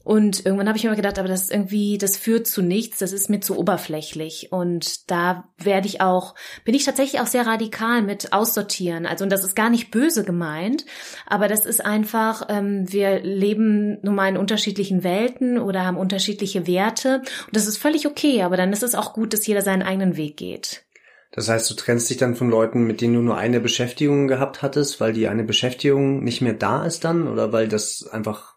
Und 0.03 0.45
irgendwann 0.45 0.67
habe 0.67 0.77
ich 0.77 0.83
mir 0.83 0.95
gedacht, 0.95 1.19
aber 1.19 1.27
das 1.27 1.43
ist 1.43 1.51
irgendwie, 1.51 1.97
das 1.97 2.17
führt 2.17 2.47
zu 2.47 2.61
nichts, 2.61 2.99
das 2.99 3.13
ist 3.13 3.29
mir 3.29 3.41
zu 3.41 3.57
oberflächlich. 3.57 4.51
Und 4.51 5.09
da 5.11 5.49
werde 5.57 5.87
ich 5.87 6.01
auch, 6.01 6.35
bin 6.65 6.73
ich 6.73 6.85
tatsächlich 6.85 7.21
auch 7.21 7.27
sehr 7.27 7.45
radikal 7.45 8.01
mit 8.01 8.33
aussortieren. 8.33 9.05
Also, 9.05 9.23
und 9.23 9.29
das 9.29 9.43
ist 9.43 9.55
gar 9.55 9.69
nicht 9.69 9.91
böse 9.91 10.23
gemeint, 10.23 10.85
aber 11.27 11.47
das 11.47 11.65
ist 11.65 11.85
einfach, 11.85 12.47
ähm, 12.49 12.91
wir 12.91 13.19
leben 13.19 13.99
nun 14.01 14.15
mal 14.15 14.29
in 14.29 14.37
unterschiedlichen 14.37 15.03
Welten 15.03 15.59
oder 15.59 15.85
haben 15.85 15.97
unterschiedliche 15.97 16.65
Werte. 16.65 17.21
Und 17.45 17.55
das 17.55 17.67
ist 17.67 17.77
völlig 17.77 18.07
okay, 18.07 18.41
aber 18.41 18.57
dann 18.57 18.73
ist 18.73 18.83
es 18.83 18.95
auch 18.95 19.13
gut, 19.13 19.33
dass 19.33 19.45
jeder 19.45 19.61
seinen 19.61 19.83
eigenen 19.83 20.17
Weg 20.17 20.37
geht. 20.37 20.85
Das 21.31 21.47
heißt, 21.47 21.69
du 21.69 21.75
trennst 21.75 22.09
dich 22.09 22.17
dann 22.17 22.35
von 22.35 22.49
Leuten, 22.49 22.85
mit 22.85 23.01
denen 23.01 23.13
du 23.13 23.21
nur 23.21 23.37
eine 23.37 23.59
Beschäftigung 23.59 24.27
gehabt 24.27 24.63
hattest, 24.63 24.99
weil 24.99 25.13
die 25.13 25.27
eine 25.27 25.43
Beschäftigung 25.43 26.23
nicht 26.23 26.41
mehr 26.41 26.53
da 26.53 26.85
ist 26.85 27.05
dann 27.05 27.27
oder 27.27 27.53
weil 27.53 27.67
das 27.67 28.07
einfach 28.11 28.55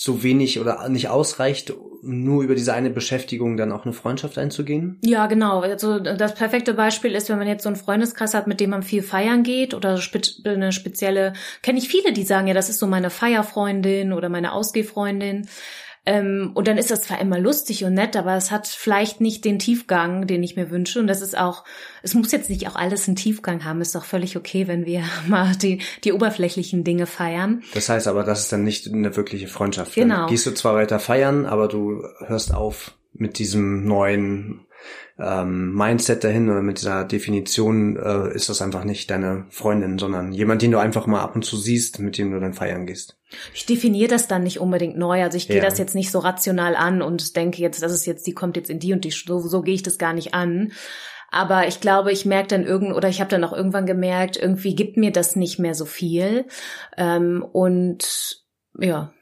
so 0.00 0.22
wenig 0.22 0.60
oder 0.60 0.88
nicht 0.88 1.08
ausreicht, 1.08 1.74
nur 2.02 2.44
über 2.44 2.54
diese 2.54 2.72
eine 2.72 2.88
Beschäftigung 2.88 3.56
dann 3.56 3.72
auch 3.72 3.84
eine 3.84 3.92
Freundschaft 3.92 4.38
einzugehen? 4.38 5.00
Ja, 5.02 5.26
genau. 5.26 5.58
Also 5.58 5.98
das 5.98 6.36
perfekte 6.36 6.72
Beispiel 6.72 7.16
ist, 7.16 7.28
wenn 7.28 7.38
man 7.38 7.48
jetzt 7.48 7.64
so 7.64 7.68
einen 7.68 7.74
Freundeskreis 7.74 8.32
hat, 8.32 8.46
mit 8.46 8.60
dem 8.60 8.70
man 8.70 8.84
viel 8.84 9.02
feiern 9.02 9.42
geht 9.42 9.74
oder 9.74 9.98
eine 10.44 10.70
spezielle, 10.70 11.32
kenne 11.62 11.78
ich 11.80 11.88
viele, 11.88 12.12
die 12.12 12.22
sagen, 12.22 12.46
ja, 12.46 12.54
das 12.54 12.68
ist 12.68 12.78
so 12.78 12.86
meine 12.86 13.10
Feierfreundin 13.10 14.12
oder 14.12 14.28
meine 14.28 14.52
Ausgehfreundin. 14.52 15.48
Ähm, 16.06 16.52
und 16.54 16.68
dann 16.68 16.78
ist 16.78 16.90
das 16.90 17.02
zwar 17.02 17.20
immer 17.20 17.38
lustig 17.38 17.84
und 17.84 17.94
nett, 17.94 18.16
aber 18.16 18.34
es 18.34 18.50
hat 18.50 18.66
vielleicht 18.66 19.20
nicht 19.20 19.44
den 19.44 19.58
Tiefgang, 19.58 20.26
den 20.26 20.42
ich 20.42 20.56
mir 20.56 20.70
wünsche. 20.70 21.00
Und 21.00 21.06
das 21.06 21.20
ist 21.20 21.36
auch, 21.36 21.64
es 22.02 22.14
muss 22.14 22.32
jetzt 22.32 22.50
nicht 22.50 22.68
auch 22.68 22.76
alles 22.76 23.06
einen 23.08 23.16
Tiefgang 23.16 23.64
haben. 23.64 23.80
Ist 23.80 23.94
doch 23.94 24.04
völlig 24.04 24.36
okay, 24.36 24.66
wenn 24.68 24.86
wir 24.86 25.02
mal 25.28 25.54
die, 25.56 25.80
die 26.04 26.12
oberflächlichen 26.12 26.84
Dinge 26.84 27.06
feiern. 27.06 27.62
Das 27.74 27.88
heißt 27.88 28.08
aber, 28.08 28.24
das 28.24 28.40
ist 28.40 28.52
dann 28.52 28.64
nicht 28.64 28.86
eine 28.92 29.16
wirkliche 29.16 29.48
Freundschaft. 29.48 29.94
Genau. 29.94 30.16
Dann 30.16 30.26
gehst 30.28 30.46
du 30.46 30.52
zwar 30.52 30.74
weiter 30.74 30.98
feiern, 30.98 31.46
aber 31.46 31.68
du 31.68 32.02
hörst 32.26 32.54
auf 32.54 32.97
mit 33.20 33.38
diesem 33.38 33.84
neuen 33.84 34.66
ähm, 35.18 35.74
Mindset 35.74 36.22
dahin 36.22 36.48
oder 36.48 36.62
mit 36.62 36.78
dieser 36.78 37.04
Definition 37.04 37.96
äh, 37.96 38.32
ist 38.34 38.48
das 38.48 38.62
einfach 38.62 38.84
nicht 38.84 39.10
deine 39.10 39.46
Freundin, 39.50 39.98
sondern 39.98 40.32
jemand, 40.32 40.62
den 40.62 40.70
du 40.70 40.78
einfach 40.78 41.06
mal 41.06 41.20
ab 41.20 41.34
und 41.34 41.44
zu 41.44 41.56
siehst, 41.56 41.98
mit 41.98 42.18
dem 42.18 42.30
du 42.30 42.38
dann 42.38 42.54
feiern 42.54 42.86
gehst. 42.86 43.18
Ich 43.52 43.66
definiere 43.66 44.08
das 44.08 44.28
dann 44.28 44.44
nicht 44.44 44.60
unbedingt 44.60 44.96
neu. 44.96 45.22
Also 45.22 45.36
ich 45.36 45.48
gehe 45.48 45.56
Ja. 45.56 45.64
das 45.64 45.78
jetzt 45.78 45.96
nicht 45.96 46.12
so 46.12 46.20
rational 46.20 46.76
an 46.76 47.02
und 47.02 47.34
denke 47.34 47.60
jetzt, 47.60 47.82
das 47.82 47.92
ist 47.92 48.06
jetzt, 48.06 48.26
die 48.26 48.32
kommt 48.34 48.56
jetzt 48.56 48.70
in 48.70 48.78
die 48.78 48.92
und 48.92 49.04
die, 49.04 49.10
so, 49.10 49.40
so 49.40 49.62
gehe 49.62 49.74
ich 49.74 49.82
das 49.82 49.98
gar 49.98 50.12
nicht 50.12 50.34
an. 50.34 50.72
Aber 51.30 51.66
ich 51.66 51.80
glaube, 51.80 52.12
ich 52.12 52.24
merke 52.24 52.48
dann 52.48 52.64
irgend 52.64 52.94
oder 52.94 53.08
ich 53.08 53.20
habe 53.20 53.28
dann 53.30 53.44
auch 53.44 53.52
irgendwann 53.52 53.84
gemerkt, 53.86 54.36
irgendwie 54.36 54.74
gibt 54.74 54.96
mir 54.96 55.10
das 55.10 55.36
nicht 55.36 55.58
mehr 55.58 55.74
so 55.74 55.84
viel. 55.84 56.46
Ähm, 56.96 57.44
und 57.52 58.44
ja, 58.78 59.12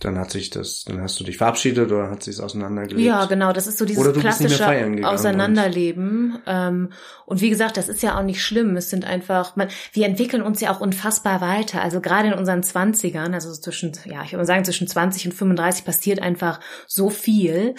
Dann 0.00 0.18
hat 0.18 0.30
sich 0.30 0.50
das, 0.50 0.84
dann 0.84 1.00
hast 1.00 1.18
du 1.18 1.24
dich 1.24 1.38
verabschiedet 1.38 1.90
oder 1.90 2.10
hat 2.10 2.22
sich 2.22 2.34
es 2.34 2.40
auseinandergelebt. 2.40 3.00
Ja, 3.00 3.24
genau, 3.24 3.54
das 3.54 3.66
ist 3.66 3.78
so 3.78 3.86
dieses 3.86 4.12
klassische 4.12 5.06
Auseinanderleben. 5.06 6.38
Ähm, 6.46 6.92
und 7.24 7.40
wie 7.40 7.48
gesagt, 7.48 7.78
das 7.78 7.88
ist 7.88 8.02
ja 8.02 8.18
auch 8.18 8.22
nicht 8.22 8.42
schlimm. 8.42 8.76
Es 8.76 8.90
sind 8.90 9.06
einfach, 9.06 9.56
man, 9.56 9.68
wir 9.92 10.04
entwickeln 10.04 10.42
uns 10.42 10.60
ja 10.60 10.70
auch 10.70 10.80
unfassbar 10.80 11.40
weiter. 11.40 11.80
Also 11.80 12.02
gerade 12.02 12.28
in 12.28 12.34
unseren 12.34 12.62
Zwanzigern, 12.62 13.32
also 13.32 13.50
so 13.50 13.58
zwischen, 13.58 13.92
ja, 14.04 14.22
ich 14.22 14.32
würde 14.32 14.38
mal 14.42 14.46
sagen, 14.46 14.66
zwischen 14.66 14.86
20 14.86 15.28
und 15.28 15.32
35 15.32 15.86
passiert 15.86 16.20
einfach 16.20 16.60
so 16.86 17.08
viel. 17.08 17.74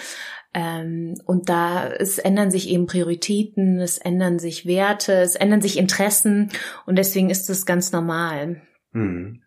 Ähm, 0.56 1.22
und 1.26 1.50
da 1.50 1.88
es 1.88 2.18
ändern 2.18 2.50
sich 2.50 2.68
eben 2.70 2.88
Prioritäten, 2.88 3.80
es 3.80 4.00
ändern 4.00 4.40
sich 4.40 4.66
Werte, 4.66 5.14
es 5.14 5.36
ändern 5.36 5.62
sich 5.62 5.78
Interessen 5.78 6.52
und 6.88 6.98
deswegen 6.98 7.30
ist 7.30 7.48
das 7.48 7.68
ganz 7.68 7.92
normal. 7.92 8.64
Mhm. 8.92 9.44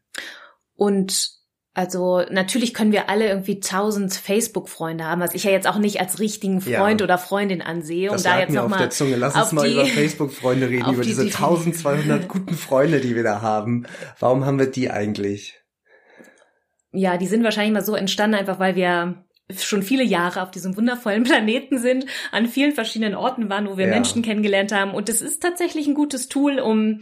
Und 0.77 1.39
also 1.73 2.23
natürlich 2.31 2.75
können 2.75 2.91
wir 2.93 3.09
alle 3.09 3.29
irgendwie 3.29 3.61
tausend 3.61 4.12
Facebook-Freunde 4.15 5.05
haben, 5.05 5.21
was 5.21 5.35
ich 5.35 5.45
ja 5.45 5.50
jetzt 5.53 5.69
auch 5.69 5.79
nicht 5.79 6.00
als 6.00 6.19
richtigen 6.19 6.61
Freund 6.61 7.00
Ja. 7.00 7.05
oder 7.05 7.17
Freundin 7.17 7.62
ansehe, 7.62 8.11
um 8.11 8.15
Das 8.17 8.25
da 8.25 8.41
jetzt 8.41 8.50
mir 8.50 8.57
noch 8.57 8.65
auf 8.65 8.71
mal 8.71 8.79
der 8.79 8.91
Zunge. 8.91 9.17
Lass 9.17 9.37
uns 9.37 9.53
mal 9.53 9.67
die- 9.69 9.75
über 9.75 9.87
Facebook-Freunde 9.87 10.69
reden, 10.69 10.93
über 10.93 11.03
die 11.03 11.09
diese 11.09 11.23
Defini- 11.23 11.35
1200 11.37 12.29
guten 12.29 12.55
Freunde, 12.55 13.00
die 13.00 13.15
wir 13.15 13.23
da 13.23 13.41
haben. 13.41 13.87
Warum 14.19 14.45
haben 14.45 14.59
wir 14.59 14.67
die 14.67 14.91
eigentlich? 14.91 15.61
Ja, 16.93 17.17
die 17.17 17.27
sind 17.29 17.45
wahrscheinlich 17.45 17.73
mal 17.73 17.85
so 17.85 17.95
entstanden, 17.95 18.35
einfach 18.37 18.59
weil 18.59 18.75
wir 18.75 19.25
schon 19.57 19.83
viele 19.85 20.03
Jahre 20.05 20.43
auf 20.43 20.50
diesem 20.50 20.77
wundervollen 20.77 21.23
Planeten 21.25 21.79
sind, 21.79 22.07
an 22.33 22.47
vielen 22.47 22.73
verschiedenen 22.73 23.15
Orten 23.15 23.49
waren, 23.49 23.69
wo 23.69 23.77
wir 23.79 23.87
Ja. 23.87 23.93
Menschen 23.93 24.23
kennengelernt 24.23 24.73
haben. 24.73 24.93
Und 24.93 25.09
es 25.09 25.23
ist 25.23 25.41
tatsächlich 25.41 25.87
ein 25.87 25.95
gutes 25.95 26.29
Tool, 26.29 26.59
um 26.59 27.00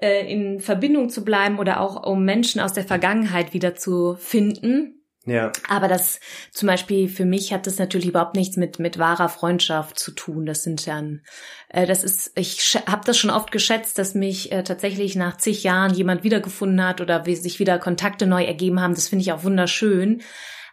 äh, 0.00 0.30
in 0.30 0.60
Verbindung 0.60 1.08
zu 1.08 1.24
bleiben 1.24 1.58
oder 1.58 1.80
auch 1.80 2.06
um 2.06 2.24
Menschen 2.24 2.60
aus 2.60 2.72
der 2.72 2.84
Vergangenheit 2.84 3.52
wieder 3.52 3.74
zu 3.74 4.16
finden. 4.18 5.00
Ja, 5.26 5.52
Aber 5.68 5.86
das 5.86 6.18
zum 6.50 6.66
Beispiel 6.66 7.06
für 7.08 7.26
mich 7.26 7.52
hat 7.52 7.66
das 7.66 7.78
natürlich 7.78 8.08
überhaupt 8.08 8.36
nichts 8.36 8.56
mit 8.56 8.78
mit 8.78 8.98
wahrer 8.98 9.28
Freundschaft 9.28 9.98
zu 9.98 10.12
tun. 10.12 10.46
Das 10.46 10.62
sind 10.62 10.86
dann, 10.86 11.20
äh, 11.68 11.86
das 11.86 12.02
ist, 12.04 12.32
ich 12.36 12.78
habe 12.86 13.02
das 13.04 13.18
schon 13.18 13.30
oft 13.30 13.52
geschätzt, 13.52 13.98
dass 13.98 14.14
mich 14.14 14.50
äh, 14.50 14.62
tatsächlich 14.62 15.16
nach 15.16 15.36
zig 15.36 15.62
Jahren 15.62 15.92
jemand 15.92 16.24
wiedergefunden 16.24 16.82
hat 16.82 17.02
oder 17.02 17.26
wie 17.26 17.36
sich 17.36 17.58
wieder 17.58 17.78
Kontakte 17.78 18.26
neu 18.26 18.44
ergeben 18.44 18.80
haben. 18.80 18.94
Das 18.94 19.08
finde 19.08 19.22
ich 19.22 19.32
auch 19.32 19.44
wunderschön. 19.44 20.22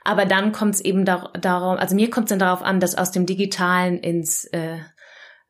Aber 0.06 0.26
dann 0.26 0.54
kommt 0.54 0.76
es 0.76 0.82
eben 0.82 1.04
dar 1.04 1.34
darum, 1.34 1.76
also 1.76 1.94
mir 1.94 2.10
kommt 2.10 2.28
es 2.28 2.30
dann 2.30 2.40
darauf 2.40 2.62
an, 2.62 2.80
dass 2.80 2.96
aus 2.96 3.12
dem 3.12 3.26
Digitalen 3.26 4.00
ins 4.00 4.46
äh, 4.46 4.78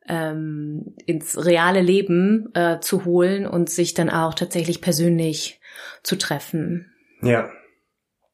ähm, 0.08 0.94
ins 1.06 1.44
reale 1.44 1.82
Leben 1.82 2.48
äh, 2.54 2.80
zu 2.80 3.04
holen 3.04 3.46
und 3.46 3.70
sich 3.70 3.94
dann 3.94 4.10
auch 4.10 4.34
tatsächlich 4.34 4.80
persönlich 4.80 5.60
zu 6.02 6.16
treffen. 6.16 6.92
ja. 7.22 7.50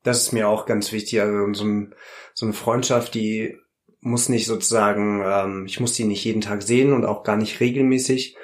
Das 0.05 0.21
ist 0.21 0.33
mir 0.33 0.49
auch 0.49 0.67
ganz 0.67 0.93
wichtig. 0.93 1.19
Also 1.23 1.55
so, 1.55 1.65
ein, 1.65 1.95
so 2.35 2.45
eine 2.45 2.53
Freundschaft, 2.53 3.15
die 3.15 3.57
muss 4.01 4.29
nicht 4.29 4.47
sozusagen, 4.47 5.23
ähm, 5.25 5.65
ich 5.67 5.81
muss 5.81 5.95
die 5.95 6.05
nicht 6.05 6.23
jeden 6.25 6.43
Tag 6.43 6.63
sehen 6.63 6.93
und 6.93 7.07
auch 7.07 7.25
gar 7.25 7.37
nicht 7.37 7.59
regelmäßig. 7.61 8.37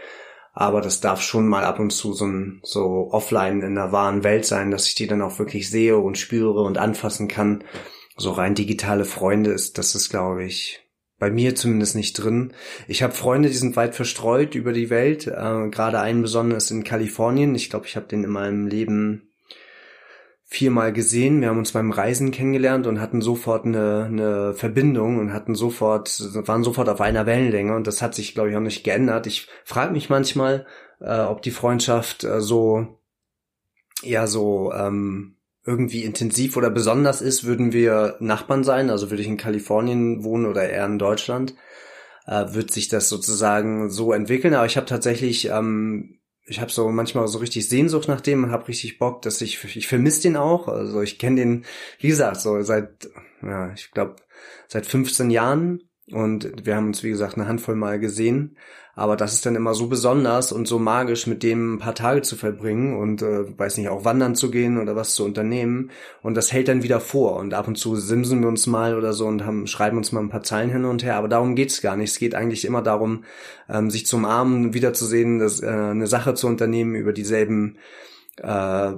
Aber 0.52 0.80
das 0.80 1.00
darf 1.00 1.22
schon 1.22 1.46
mal 1.46 1.64
ab 1.64 1.78
und 1.78 1.90
zu 1.90 2.12
so, 2.12 2.26
ein, 2.26 2.60
so 2.64 3.08
offline 3.12 3.60
in 3.60 3.76
der 3.76 3.92
wahren 3.92 4.24
Welt 4.24 4.46
sein, 4.46 4.70
dass 4.70 4.88
ich 4.88 4.94
die 4.94 5.06
dann 5.06 5.22
auch 5.22 5.38
wirklich 5.38 5.70
sehe 5.70 5.96
und 5.96 6.18
spüre 6.18 6.62
und 6.62 6.78
anfassen 6.78 7.28
kann. 7.28 7.62
So 8.16 8.32
rein 8.32 8.54
digitale 8.54 9.04
Freunde 9.04 9.52
ist, 9.52 9.78
das 9.78 9.94
ist, 9.94 10.08
glaube 10.08 10.44
ich, 10.44 10.80
bei 11.20 11.30
mir 11.30 11.54
zumindest 11.54 11.94
nicht 11.94 12.14
drin. 12.14 12.52
Ich 12.88 13.04
habe 13.04 13.12
Freunde, 13.12 13.48
die 13.48 13.54
sind 13.54 13.76
weit 13.76 13.94
verstreut 13.94 14.56
über 14.56 14.72
die 14.72 14.90
Welt. 14.90 15.28
Äh, 15.28 15.68
Gerade 15.68 16.00
einen 16.00 16.22
besonders 16.22 16.72
in 16.72 16.82
Kalifornien. 16.82 17.54
Ich 17.54 17.70
glaube, 17.70 17.86
ich 17.86 17.94
habe 17.94 18.06
den 18.06 18.24
in 18.24 18.30
meinem 18.30 18.66
Leben 18.66 19.28
viermal 20.46 20.92
gesehen. 20.92 21.40
Wir 21.40 21.50
haben 21.50 21.58
uns 21.58 21.72
beim 21.72 21.92
Reisen 21.92 22.32
kennengelernt 22.32 22.88
und 22.88 23.00
hatten 23.00 23.20
sofort 23.20 23.66
eine, 23.66 24.06
eine 24.06 24.54
Verbindung 24.54 25.18
und 25.18 25.32
hatten 25.32 25.54
sofort, 25.54 26.20
waren 26.48 26.64
sofort 26.64 26.88
auf 26.88 27.00
einer 27.00 27.26
Wellenlänge 27.26 27.76
und 27.76 27.86
das 27.86 28.02
hat 28.02 28.16
sich, 28.16 28.34
glaube 28.34 28.50
ich, 28.50 28.56
auch 28.56 28.60
nicht 28.60 28.82
geändert. 28.82 29.28
Ich 29.28 29.46
frage 29.64 29.92
mich 29.92 30.10
manchmal, 30.10 30.66
äh, 31.00 31.20
ob 31.20 31.42
die 31.42 31.52
Freundschaft 31.52 32.24
äh, 32.24 32.40
so 32.40 32.98
ja 34.02 34.26
so 34.26 34.72
ähm, 34.72 35.36
irgendwie 35.64 36.04
intensiv 36.04 36.56
oder 36.56 36.70
besonders 36.70 37.20
ist, 37.20 37.44
würden 37.44 37.72
wir 37.72 38.16
Nachbarn 38.20 38.64
sein, 38.64 38.90
also 38.90 39.10
würde 39.10 39.22
ich 39.22 39.28
in 39.28 39.36
Kalifornien 39.36 40.24
wohnen 40.24 40.46
oder 40.46 40.68
eher 40.68 40.86
in 40.86 40.98
Deutschland, 40.98 41.54
äh, 42.26 42.46
wird 42.54 42.70
sich 42.70 42.88
das 42.88 43.08
sozusagen 43.08 43.90
so 43.90 44.12
entwickeln. 44.12 44.54
Aber 44.54 44.66
ich 44.66 44.76
habe 44.76 44.86
tatsächlich 44.86 45.48
ähm, 45.50 46.20
ich 46.50 46.60
habe 46.60 46.72
so 46.72 46.88
manchmal 46.90 47.28
so 47.28 47.38
richtig 47.38 47.68
Sehnsucht 47.68 48.08
nach 48.08 48.20
dem 48.20 48.42
und 48.42 48.50
habe 48.50 48.68
richtig 48.68 48.98
Bock, 48.98 49.22
dass 49.22 49.40
ich 49.40 49.62
ich 49.76 49.86
vermisse 49.86 50.22
den 50.22 50.36
auch. 50.36 50.66
Also 50.66 51.00
ich 51.00 51.18
kenne 51.18 51.36
den, 51.36 51.64
wie 52.00 52.08
gesagt, 52.08 52.40
so 52.40 52.60
seit 52.62 53.08
ja, 53.42 53.72
ich 53.72 53.92
glaube 53.92 54.16
seit 54.66 54.84
15 54.84 55.30
Jahren 55.30 55.82
und 56.10 56.66
wir 56.66 56.74
haben 56.74 56.88
uns 56.88 57.04
wie 57.04 57.10
gesagt 57.10 57.36
eine 57.36 57.46
Handvoll 57.46 57.76
mal 57.76 58.00
gesehen, 58.00 58.56
aber 59.00 59.16
das 59.16 59.32
ist 59.32 59.46
dann 59.46 59.56
immer 59.56 59.72
so 59.72 59.86
besonders 59.86 60.52
und 60.52 60.68
so 60.68 60.78
magisch 60.78 61.26
mit 61.26 61.42
dem 61.42 61.76
ein 61.76 61.78
paar 61.78 61.94
Tage 61.94 62.20
zu 62.20 62.36
verbringen 62.36 62.98
und 62.98 63.22
äh, 63.22 63.58
weiß 63.58 63.78
nicht 63.78 63.88
auch 63.88 64.04
wandern 64.04 64.34
zu 64.34 64.50
gehen 64.50 64.76
oder 64.76 64.94
was 64.94 65.14
zu 65.14 65.24
unternehmen 65.24 65.90
und 66.20 66.34
das 66.34 66.52
hält 66.52 66.68
dann 66.68 66.82
wieder 66.82 67.00
vor 67.00 67.36
und 67.36 67.54
ab 67.54 67.66
und 67.66 67.76
zu 67.76 67.96
simsen 67.96 68.42
wir 68.42 68.48
uns 68.48 68.66
mal 68.66 68.98
oder 68.98 69.14
so 69.14 69.26
und 69.26 69.46
haben 69.46 69.66
schreiben 69.66 69.96
uns 69.96 70.12
mal 70.12 70.20
ein 70.20 70.28
paar 70.28 70.42
Zeilen 70.42 70.68
hin 70.68 70.84
und 70.84 71.02
her, 71.02 71.16
aber 71.16 71.28
darum 71.28 71.54
geht's 71.56 71.80
gar 71.80 71.96
nicht. 71.96 72.10
Es 72.10 72.18
geht 72.18 72.34
eigentlich 72.34 72.66
immer 72.66 72.82
darum, 72.82 73.24
ähm, 73.70 73.90
sich 73.90 74.06
zum 74.06 74.26
Armen 74.26 74.74
wiederzusehen, 74.74 75.38
das, 75.38 75.62
äh, 75.62 75.68
eine 75.68 76.06
Sache 76.06 76.34
zu 76.34 76.46
unternehmen 76.46 76.94
über 76.94 77.14
dieselben 77.14 77.78
äh, 78.36 78.92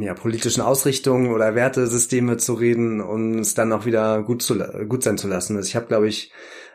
ja, 0.00 0.14
politischen 0.14 0.62
Ausrichtungen 0.62 1.32
oder 1.32 1.54
Wertesysteme 1.54 2.38
zu 2.38 2.54
reden 2.54 3.00
und 3.00 3.38
es 3.38 3.54
dann 3.54 3.72
auch 3.72 3.86
wieder 3.86 4.20
gut, 4.22 4.42
zu, 4.42 4.58
gut 4.88 5.04
sein 5.04 5.16
zu 5.16 5.28
lassen. 5.28 5.56
Also 5.56 5.68
ich 5.68 5.76
habe, 5.76 5.86
glaube 5.86 6.08
ich, 6.08 6.32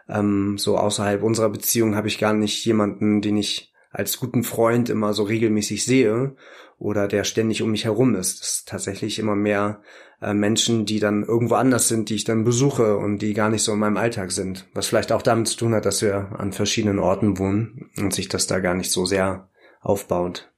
ähm, 0.10 0.58
so 0.58 0.78
außerhalb 0.78 1.24
unserer 1.24 1.50
Beziehung 1.50 1.96
habe 1.96 2.08
ich 2.08 2.20
gar 2.20 2.34
nicht 2.34 2.66
jemanden, 2.66 3.22
den 3.22 3.38
ich 3.38 3.74
als 3.92 4.20
guten 4.20 4.44
Freund 4.44 4.90
immer 4.90 5.14
so 5.14 5.24
regelmäßig 5.24 5.86
sehe 5.86 6.36
oder 6.80 7.08
der 7.08 7.24
ständig 7.24 7.62
um 7.62 7.72
mich 7.72 7.86
herum 7.86 8.16
ist. 8.16 8.42
Es 8.42 8.50
ist 8.50 8.68
tatsächlich 8.68 9.20
immer 9.20 9.36
mehr 9.36 9.82
äh, 10.22 10.34
Menschen, 10.34 10.86
die 10.86 11.00
dann 11.00 11.24
irgendwo 11.24 11.56
anders 11.56 11.88
sind, 11.88 12.10
die 12.10 12.16
ich 12.16 12.24
dann 12.24 12.44
besuche 12.44 12.98
und 12.98 13.20
die 13.20 13.34
gar 13.34 13.50
nicht 13.50 13.64
so 13.64 13.74
in 13.74 13.80
meinem 13.80 13.98
Alltag 13.98 14.32
sind. 14.32 14.68
Was 14.74 14.88
vielleicht 14.88 15.12
auch 15.12 15.22
damit 15.22 15.48
zu 15.48 15.58
tun 15.58 15.74
hat, 15.76 15.86
dass 15.86 16.02
wir 16.02 16.32
an 16.38 16.52
verschiedenen 16.54 17.00
Orten 17.00 17.38
wohnen 17.38 17.90
und 17.98 18.14
sich 18.14 18.28
das 18.28 18.48
da 18.48 18.60
gar 18.60 18.74
nicht 18.74 18.92
so 18.92 19.06
sehr 19.06 19.50
aufbaut. 19.82 20.53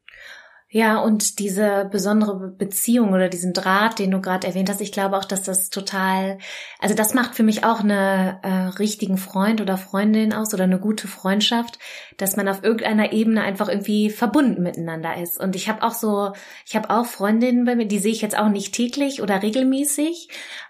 Ja, 0.76 1.00
und 1.00 1.40
diese 1.40 1.88
besondere 1.90 2.50
Beziehung 2.50 3.14
oder 3.14 3.30
diesen 3.30 3.54
Draht, 3.54 3.98
den 3.98 4.12
du 4.12 4.20
gerade 4.20 4.46
erwähnt 4.46 4.70
hast, 4.70 4.82
ich 4.82 4.92
glaube 4.92 5.16
auch, 5.16 5.24
dass 5.24 5.42
das 5.42 5.70
total, 5.70 6.38
also 6.80 6.94
das 6.94 7.14
macht 7.14 7.34
für 7.34 7.44
mich 7.44 7.64
auch 7.64 7.80
eine 7.80 8.42
äh, 8.44 8.78
richtigen 8.78 9.18
Freund 9.18 9.62
oder 9.62 9.78
Freundin 9.78 10.34
aus 10.34 10.54
oder 10.54 10.66
eine 10.66 10.78
gute 10.78 11.08
Freundschaft, 11.08 11.80
dass 12.18 12.36
man 12.36 12.50
auf 12.50 12.62
irgendeiner 12.62 13.14
Ebene 13.14 13.42
einfach 13.42 13.70
irgendwie 13.70 14.10
verbunden 14.10 14.64
miteinander 14.64 15.16
ist. 15.16 15.40
Und 15.40 15.56
ich 15.56 15.70
habe 15.70 15.82
auch 15.82 15.94
so, 15.94 16.34
ich 16.66 16.76
habe 16.76 16.90
auch 16.90 17.06
Freundinnen 17.06 17.64
bei 17.64 17.78
mir, 17.78 17.88
die 17.88 18.00
sehe 18.00 18.12
ich 18.12 18.22
jetzt 18.22 18.38
auch 18.38 18.50
nicht 18.50 18.76
täglich 18.76 19.22
oder 19.22 19.44
regelmäßig, 19.44 20.28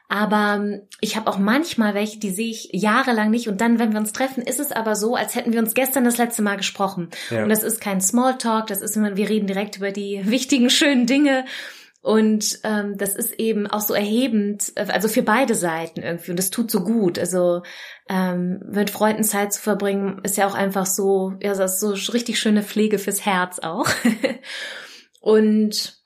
aber 0.08 0.56
ähm, 0.58 0.82
ich 1.02 1.16
habe 1.16 1.30
auch 1.30 1.38
manchmal 1.38 1.94
welche, 1.94 2.20
die 2.20 2.30
sehe 2.30 2.52
ich 2.52 2.70
jahrelang 2.72 3.32
nicht. 3.32 3.48
Und 3.48 3.62
dann, 3.62 3.80
wenn 3.80 3.92
wir 3.92 4.00
uns 4.00 4.14
treffen, 4.14 4.44
ist 4.44 4.60
es 4.60 4.72
aber 4.72 4.96
so, 4.96 5.16
als 5.16 5.36
hätten 5.36 5.54
wir 5.54 5.60
uns 5.60 5.74
gestern 5.74 6.04
das 6.04 6.18
letzte 6.18 6.42
Mal 6.42 6.58
gesprochen. 6.58 7.10
Ja. 7.30 7.44
Und 7.44 7.50
das 7.50 7.64
ist 7.64 7.82
kein 7.82 8.02
Smalltalk, 8.02 8.68
das 8.68 8.82
ist 8.82 8.96
immer, 8.96 9.18
wir 9.18 9.30
reden 9.30 9.48
direkt 9.48 9.78
über 9.78 9.92
die 9.92 10.22
wichtigen, 10.26 10.70
schönen 10.70 11.08
Dinge. 11.08 11.46
Und 12.02 12.60
ähm, 12.64 12.98
das 12.98 13.16
ist 13.16 13.40
eben 13.40 13.66
auch 13.66 13.82
so 13.82 13.96
erhebend, 13.96 14.74
äh, 14.76 14.86
also 14.90 15.08
für 15.08 15.24
beide 15.24 15.56
Seiten 15.56 16.04
irgendwie. 16.04 16.32
Und 16.32 16.38
das 16.38 16.52
tut 16.52 16.70
so 16.70 16.82
gut. 16.82 17.18
Also 17.18 17.64
ähm, 18.08 18.62
mit 18.72 18.92
Freunden 18.92 19.24
Zeit 19.24 19.54
zu 19.54 19.62
verbringen, 19.62 20.22
ist 20.22 20.38
ja 20.38 20.48
auch 20.48 20.54
einfach 20.54 20.86
so, 20.86 21.34
ja, 21.42 21.56
das 21.56 21.74
ist 21.74 21.80
so 21.80 22.12
richtig 22.12 22.38
schöne 22.38 22.62
Pflege 22.62 23.00
fürs 23.00 23.26
Herz 23.26 23.58
auch. 23.58 23.90
Und 25.20 25.98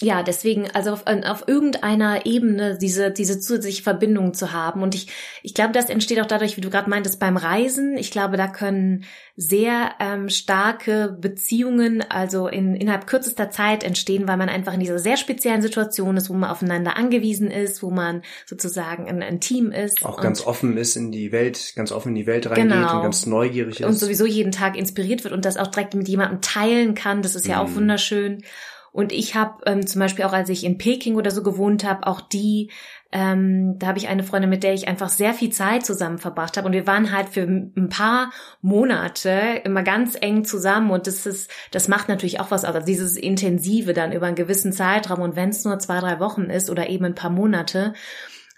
ja, 0.00 0.22
deswegen, 0.22 0.70
also 0.72 0.92
auf, 0.92 1.04
auf 1.06 1.44
irgendeiner 1.46 2.24
Ebene 2.26 2.78
diese, 2.78 3.10
diese 3.10 3.38
zusätzliche 3.40 3.82
Verbindung 3.82 4.34
zu 4.34 4.52
haben. 4.52 4.82
Und 4.82 4.94
ich, 4.94 5.08
ich 5.42 5.54
glaube, 5.54 5.72
das 5.72 5.90
entsteht 5.90 6.20
auch 6.20 6.26
dadurch, 6.26 6.56
wie 6.56 6.60
du 6.60 6.70
gerade 6.70 6.88
meintest, 6.88 7.20
beim 7.20 7.36
Reisen. 7.36 7.96
Ich 7.96 8.10
glaube, 8.10 8.36
da 8.36 8.46
können 8.48 9.04
sehr 9.36 9.92
ähm, 10.00 10.28
starke 10.28 11.16
Beziehungen, 11.20 12.04
also 12.08 12.48
in, 12.48 12.76
innerhalb 12.76 13.06
kürzester 13.06 13.50
Zeit 13.50 13.84
entstehen, 13.84 14.28
weil 14.28 14.36
man 14.36 14.48
einfach 14.48 14.74
in 14.74 14.80
dieser 14.80 14.98
sehr 14.98 15.16
speziellen 15.16 15.62
Situation 15.62 16.16
ist, 16.16 16.30
wo 16.30 16.34
man 16.34 16.50
aufeinander 16.50 16.96
angewiesen 16.96 17.50
ist, 17.50 17.82
wo 17.82 17.90
man 17.90 18.22
sozusagen 18.46 19.08
ein, 19.08 19.22
ein 19.22 19.40
Team 19.40 19.72
ist. 19.72 20.04
Auch 20.04 20.20
ganz 20.20 20.46
offen 20.46 20.76
ist 20.76 20.96
in 20.96 21.12
die 21.12 21.32
Welt, 21.32 21.72
ganz 21.76 21.92
offen 21.92 22.10
in 22.10 22.14
die 22.16 22.26
Welt 22.26 22.48
reingeht 22.48 22.70
genau. 22.70 22.96
und 22.96 23.02
ganz 23.02 23.26
neugierig 23.26 23.80
ist. 23.80 23.86
Und 23.86 23.94
sowieso 23.94 24.26
jeden 24.26 24.52
Tag 24.52 24.76
inspiriert 24.76 25.24
wird 25.24 25.34
und 25.34 25.44
das 25.44 25.56
auch 25.56 25.68
direkt 25.68 25.94
mit 25.94 26.08
jemandem 26.08 26.40
teilen 26.40 26.94
kann. 26.94 27.22
Das 27.22 27.34
ist 27.34 27.46
ja 27.46 27.58
mm. 27.58 27.60
auch 27.60 27.70
mhm. 27.70 27.76
wunderschön. 27.76 28.44
Und 28.92 29.12
ich 29.12 29.34
habe 29.34 29.62
ähm, 29.66 29.86
zum 29.86 30.00
Beispiel 30.00 30.24
auch, 30.24 30.32
als 30.32 30.48
ich 30.48 30.64
in 30.64 30.78
Peking 30.78 31.14
oder 31.14 31.30
so 31.30 31.42
gewohnt 31.42 31.84
habe, 31.84 32.06
auch 32.06 32.20
die, 32.20 32.70
ähm, 33.12 33.78
da 33.78 33.88
habe 33.88 33.98
ich 33.98 34.08
eine 34.08 34.24
Freundin, 34.24 34.50
mit 34.50 34.62
der 34.62 34.74
ich 34.74 34.88
einfach 34.88 35.08
sehr 35.08 35.32
viel 35.34 35.50
Zeit 35.50 35.86
zusammen 35.86 36.18
verbracht 36.18 36.56
habe. 36.56 36.66
Und 36.66 36.72
wir 36.72 36.86
waren 36.86 37.12
halt 37.12 37.28
für 37.28 37.42
ein 37.42 37.88
paar 37.88 38.30
Monate 38.62 39.60
immer 39.64 39.82
ganz 39.82 40.16
eng 40.20 40.44
zusammen. 40.44 40.90
Und 40.90 41.06
das 41.06 41.26
ist, 41.26 41.50
das 41.70 41.88
macht 41.88 42.08
natürlich 42.08 42.40
auch 42.40 42.50
was 42.50 42.64
aus. 42.64 42.74
Also 42.74 42.86
dieses 42.86 43.16
Intensive 43.16 43.92
dann 43.92 44.12
über 44.12 44.26
einen 44.26 44.36
gewissen 44.36 44.72
Zeitraum. 44.72 45.20
Und 45.20 45.36
wenn 45.36 45.50
es 45.50 45.64
nur 45.64 45.78
zwei, 45.78 46.00
drei 46.00 46.18
Wochen 46.18 46.44
ist 46.44 46.70
oder 46.70 46.88
eben 46.88 47.04
ein 47.04 47.14
paar 47.14 47.30
Monate, 47.30 47.94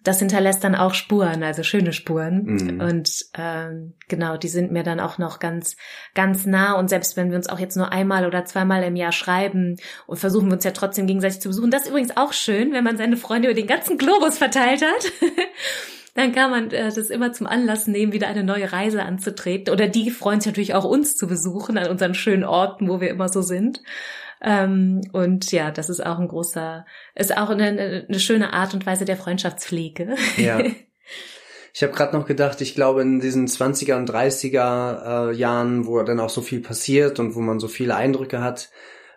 das 0.02 0.18
hinterlässt 0.18 0.64
dann 0.64 0.74
auch 0.74 0.94
Spuren, 0.94 1.42
also 1.42 1.62
schöne 1.62 1.92
Spuren. 1.92 2.44
Mhm. 2.44 2.80
Und 2.80 3.26
ähm, 3.38 3.94
genau, 4.08 4.36
die 4.36 4.48
sind 4.48 4.72
mir 4.72 4.82
dann 4.82 5.00
auch 5.00 5.18
noch 5.18 5.38
ganz, 5.38 5.76
ganz 6.14 6.44
nah. 6.44 6.74
Und 6.74 6.88
selbst 6.88 7.16
wenn 7.16 7.30
wir 7.30 7.36
uns 7.36 7.48
auch 7.48 7.58
jetzt 7.58 7.76
nur 7.76 7.92
einmal 7.92 8.26
oder 8.26 8.44
zweimal 8.44 8.82
im 8.82 8.96
Jahr 8.96 9.12
schreiben 9.12 9.76
und 10.06 10.18
versuchen 10.18 10.48
wir 10.48 10.54
uns 10.54 10.64
ja 10.64 10.72
trotzdem 10.72 11.06
gegenseitig 11.06 11.40
zu 11.40 11.48
besuchen. 11.48 11.70
Das 11.70 11.82
ist 11.82 11.90
übrigens 11.90 12.16
auch 12.16 12.32
schön, 12.32 12.72
wenn 12.72 12.84
man 12.84 12.96
seine 12.96 13.16
Freunde 13.16 13.48
über 13.48 13.54
den 13.54 13.66
ganzen 13.66 13.96
Globus 13.96 14.38
verteilt 14.38 14.82
hat. 14.82 15.12
dann 16.14 16.32
kann 16.32 16.50
man 16.50 16.70
äh, 16.72 16.92
das 16.92 17.10
immer 17.10 17.32
zum 17.32 17.46
Anlass 17.46 17.86
nehmen, 17.86 18.12
wieder 18.12 18.26
eine 18.26 18.44
neue 18.44 18.72
Reise 18.72 19.04
anzutreten. 19.04 19.72
Oder 19.72 19.88
die 19.88 20.10
freuen 20.10 20.40
sich 20.40 20.50
natürlich 20.50 20.74
auch 20.74 20.84
uns 20.84 21.16
zu 21.16 21.28
besuchen 21.28 21.78
an 21.78 21.88
unseren 21.88 22.14
schönen 22.14 22.44
Orten, 22.44 22.88
wo 22.88 23.00
wir 23.00 23.10
immer 23.10 23.28
so 23.28 23.40
sind. 23.40 23.80
Ähm, 24.42 25.02
und 25.12 25.52
ja, 25.52 25.70
das 25.70 25.88
ist 25.88 26.04
auch 26.04 26.18
ein 26.18 26.28
großer, 26.28 26.84
ist 27.14 27.36
auch 27.36 27.50
eine, 27.50 28.06
eine 28.08 28.20
schöne 28.20 28.52
Art 28.52 28.74
und 28.74 28.84
Weise 28.86 29.04
der 29.04 29.16
Freundschaftspflege. 29.16 30.16
Ja. 30.36 30.62
Ich 31.74 31.82
habe 31.82 31.94
gerade 31.94 32.14
noch 32.14 32.26
gedacht, 32.26 32.60
ich 32.60 32.74
glaube 32.74 33.00
in 33.00 33.18
diesen 33.18 33.46
20er 33.46 33.96
und 33.96 34.10
30er 34.10 35.30
äh, 35.30 35.34
Jahren, 35.34 35.86
wo 35.86 36.02
dann 36.02 36.20
auch 36.20 36.28
so 36.28 36.42
viel 36.42 36.60
passiert 36.60 37.18
und 37.18 37.34
wo 37.34 37.40
man 37.40 37.60
so 37.60 37.66
viele 37.66 37.96
Eindrücke 37.96 38.42
hat, 38.42 38.70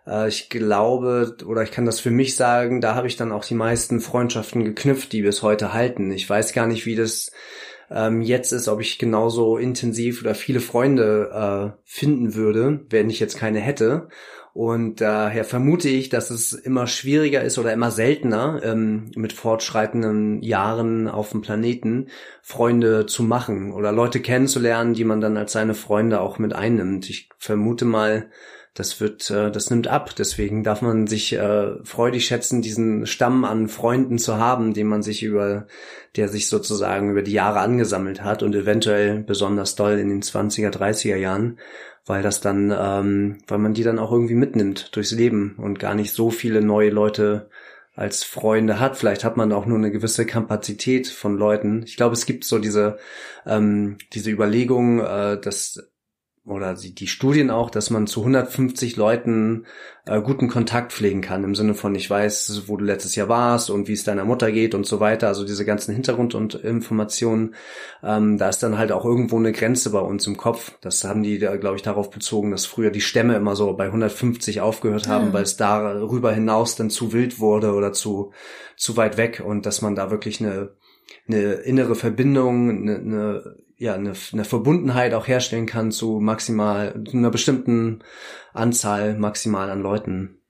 äh, 0.08 0.30
ich 0.30 0.50
glaube, 0.50 1.36
oder 1.46 1.64
ich 1.64 1.72
kann 1.72 1.86
das 1.86 2.00
für 2.00 2.12
mich 2.12 2.36
sagen, 2.36 2.80
da 2.80 2.96
habe 2.96 3.08
ich 3.08 3.18
dann 3.18 3.34
auch 3.34 3.44
die 3.44 3.56
meisten 3.56 4.00
Freundschaften 4.00 4.64
geknüpft, 4.64 5.12
die 5.12 5.22
bis 5.22 5.42
heute 5.42 5.74
halten. 5.74 6.12
Ich 6.12 6.30
weiß 6.30 6.54
gar 6.54 6.68
nicht, 6.68 6.86
wie 6.86 6.96
das 6.96 7.32
ähm, 7.90 8.22
jetzt 8.22 8.52
ist, 8.52 8.68
ob 8.68 8.82
ich 8.82 8.98
genauso 8.98 9.58
intensiv 9.58 10.22
oder 10.22 10.36
viele 10.36 10.60
Freunde 10.60 11.76
äh, 11.76 11.80
finden 11.84 12.36
würde, 12.36 12.86
wenn 12.90 13.10
ich 13.10 13.20
jetzt 13.20 13.38
keine 13.38 13.60
hätte. 13.60 14.10
Und 14.54 15.02
daher 15.02 15.44
vermute 15.44 15.90
ich, 15.90 16.08
dass 16.08 16.30
es 16.30 16.54
immer 16.54 16.88
schwieriger 16.88 17.42
ist 17.42 17.58
oder 17.58 17.74
immer 17.74 17.92
seltener 17.92 18.62
ähm, 18.64 19.12
mit 19.14 19.34
fortschreitenden 19.34 20.42
Jahren 20.44 21.10
auf 21.10 21.32
dem 21.32 21.42
Planeten 21.42 22.08
Freunde 22.42 23.06
zu 23.06 23.24
machen 23.24 23.74
oder 23.74 23.92
Leute 23.92 24.22
kennenzulernen, 24.22 24.94
die 24.94 25.04
man 25.04 25.20
dann 25.20 25.36
als 25.36 25.52
seine 25.52 25.74
Freunde 25.74 26.22
auch 26.22 26.40
mit 26.40 26.54
einnimmt. 26.54 27.10
Ich 27.10 27.28
vermute 27.38 27.84
mal, 27.84 28.30
das 28.76 29.00
wird, 29.00 29.32
äh, 29.32 29.50
das 29.52 29.72
nimmt 29.72 29.88
ab. 29.88 30.16
Deswegen 30.16 30.64
darf 30.64 30.84
man 30.84 31.08
sich 31.08 31.34
äh, 31.34 31.84
freudig 31.84 32.26
schätzen, 32.26 32.62
diesen 32.62 33.08
Stamm 33.08 33.46
an 33.46 33.68
Freunden 33.70 34.20
zu 34.20 34.38
haben, 34.38 34.74
den 34.74 34.88
man 34.88 35.02
sich 35.02 35.24
über, 35.24 35.66
der 36.16 36.28
sich 36.28 36.48
sozusagen 36.48 37.10
über 37.10 37.24
die 37.24 37.32
Jahre 37.32 37.62
angesammelt 37.62 38.22
hat 38.22 38.44
und 38.44 38.54
eventuell 38.54 39.22
besonders 39.22 39.76
doll 39.76 39.98
in 39.98 40.10
den 40.10 40.22
20er, 40.22 40.70
30er 40.70 41.16
Jahren 41.16 41.58
weil 42.06 42.22
das 42.22 42.40
dann, 42.40 42.72
ähm, 42.78 43.40
weil 43.48 43.58
man 43.58 43.74
die 43.74 43.84
dann 43.84 44.00
auch 44.00 44.12
irgendwie 44.12 44.36
mitnimmt 44.36 44.96
durchs 44.96 45.12
Leben 45.12 45.56
und 45.58 45.80
gar 45.80 45.96
nicht 45.96 46.14
so 46.14 46.30
viele 46.30 46.62
neue 46.62 46.92
Leute 46.92 47.50
als 47.96 48.24
Freunde 48.24 48.80
hat. 48.80 48.98
Vielleicht 48.98 49.24
hat 49.24 49.38
man 49.38 49.52
auch 49.52 49.66
nur 49.66 49.78
eine 49.78 49.92
gewisse 49.92 50.26
Kapazität 50.26 51.08
von 51.08 51.38
Leuten. 51.38 51.84
Ich 51.84 51.98
glaube, 51.98 52.14
es 52.14 52.26
gibt 52.26 52.44
so 52.44 52.60
diese 52.60 52.98
ähm, 53.46 53.98
diese 54.14 54.30
Überlegung, 54.30 55.00
äh, 55.00 55.40
dass 55.40 55.90
oder 56.46 56.76
die, 56.76 56.94
die 56.94 57.08
Studien 57.08 57.50
auch, 57.50 57.72
dass 57.72 57.90
man 57.90 58.06
zu 58.06 58.20
150 58.20 58.98
Leuten 58.98 59.66
äh, 60.06 60.22
guten 60.22 60.48
Kontakt 60.48 60.94
pflegen 60.94 61.22
kann, 61.22 61.44
im 61.44 61.56
Sinne 61.56 61.74
von, 61.74 61.96
ich 61.96 62.08
weiß, 62.08 62.64
wo 62.68 62.78
du 62.78 62.86
letztes 62.86 63.16
Jahr 63.16 63.30
warst 63.30 63.72
und 63.72 63.88
wie 63.88 63.94
es 63.94 64.04
deiner 64.04 64.26
Mutter 64.26 64.52
geht 64.52 64.76
und 64.76 64.86
so 64.86 65.00
weiter, 65.00 65.28
also 65.28 65.44
diese 65.44 65.66
ganzen 65.66 65.94
Hintergrund- 65.94 66.36
und 66.36 66.54
Informationen, 66.54 67.56
ähm, 68.04 68.38
da 68.38 68.50
ist 68.50 68.62
dann 68.62 68.78
halt 68.78 68.92
auch 68.92 69.06
irgendwo 69.06 69.38
eine 69.38 69.54
Grenze 69.54 69.90
bei 69.90 70.00
uns 70.00 70.28
im 70.28 70.38
Kopf. 70.38 70.78
Das 70.82 71.04
haben 71.04 71.24
die, 71.24 71.40
glaube 71.40 71.78
ich, 71.78 71.82
darauf 71.82 72.12
bezogen, 72.12 72.52
dass 72.52 72.68
früher 72.68 72.92
die 72.92 73.02
Stämme 73.02 73.36
immer 73.36 73.56
so 73.56 73.74
bei 73.74 73.86
150 73.86 74.62
aufgehört 74.62 75.08
haben, 75.08 75.30
mhm. 75.30 75.34
weil 75.34 75.44
es 75.44 75.58
darüber 75.58 76.32
hinaus 76.32 76.76
dann 76.76 76.92
zu 76.92 77.12
wild 77.12 77.40
wurde 77.40 77.74
oder 77.74 77.92
zu, 77.92 78.34
zu 78.78 78.98
weit 78.98 79.18
weg 79.18 79.42
und 79.44 79.66
dass 79.66 79.82
man 79.82 79.96
da 79.96 80.12
wirklich 80.12 80.42
eine 80.42 80.76
eine 81.28 81.54
innere 81.54 81.96
Verbindung, 81.96 82.70
eine, 82.70 82.96
eine 82.96 83.56
ja 83.78 83.94
eine, 83.94 84.14
eine 84.32 84.46
Verbundenheit 84.46 85.14
auch 85.14 85.28
herstellen 85.28 85.66
kann 85.66 85.92
zu 85.92 86.20
maximal 86.20 87.04
zu 87.06 87.18
einer 87.18 87.32
bestimmten 87.32 88.04
Anzahl 88.54 89.16
maximal 89.18 89.70
an 89.70 89.82
Leuten. 89.82 90.42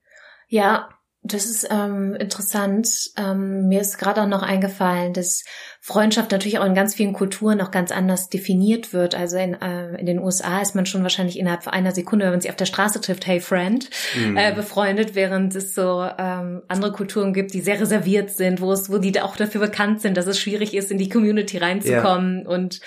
Ja, 0.47 0.89
das 1.25 1.45
ist 1.45 1.67
ähm, 1.71 2.13
interessant. 2.13 2.87
Ähm, 3.17 3.67
mir 3.67 3.81
ist 3.81 3.97
gerade 3.97 4.21
auch 4.21 4.27
noch 4.27 4.43
eingefallen, 4.43 5.11
dass 5.11 5.43
Freundschaft 5.81 6.31
natürlich 6.31 6.59
auch 6.59 6.65
in 6.65 6.75
ganz 6.75 6.93
vielen 6.93 7.13
Kulturen 7.13 7.61
auch 7.61 7.71
ganz 7.71 7.91
anders 7.91 8.29
definiert 8.29 8.93
wird. 8.93 9.15
Also 9.15 9.37
in, 9.37 9.59
äh, 9.59 9.95
in 9.95 10.05
den 10.05 10.19
USA 10.19 10.61
ist 10.61 10.75
man 10.75 10.85
schon 10.85 11.01
wahrscheinlich 11.01 11.39
innerhalb 11.39 11.63
von 11.63 11.73
einer 11.73 11.93
Sekunde, 11.93 12.25
wenn 12.25 12.33
man 12.33 12.41
sich 12.41 12.51
auf 12.51 12.57
der 12.57 12.67
Straße 12.67 13.01
trifft, 13.01 13.25
hey 13.25 13.39
Friend, 13.39 13.89
mm. 14.15 14.37
äh, 14.37 14.53
befreundet, 14.53 15.15
während 15.15 15.55
es 15.55 15.73
so 15.73 16.07
ähm, 16.17 16.61
andere 16.67 16.91
Kulturen 16.91 17.33
gibt, 17.33 17.55
die 17.55 17.61
sehr 17.61 17.79
reserviert 17.79 18.29
sind, 18.29 18.61
wo 18.61 18.71
es, 18.71 18.91
wo 18.91 18.99
die 18.99 19.19
auch 19.19 19.35
dafür 19.35 19.61
bekannt 19.61 20.01
sind, 20.01 20.17
dass 20.17 20.27
es 20.27 20.39
schwierig 20.39 20.75
ist, 20.75 20.91
in 20.91 20.99
die 20.99 21.09
Community 21.09 21.57
reinzukommen 21.57 22.43
ja. 22.43 22.49
und 22.49 22.81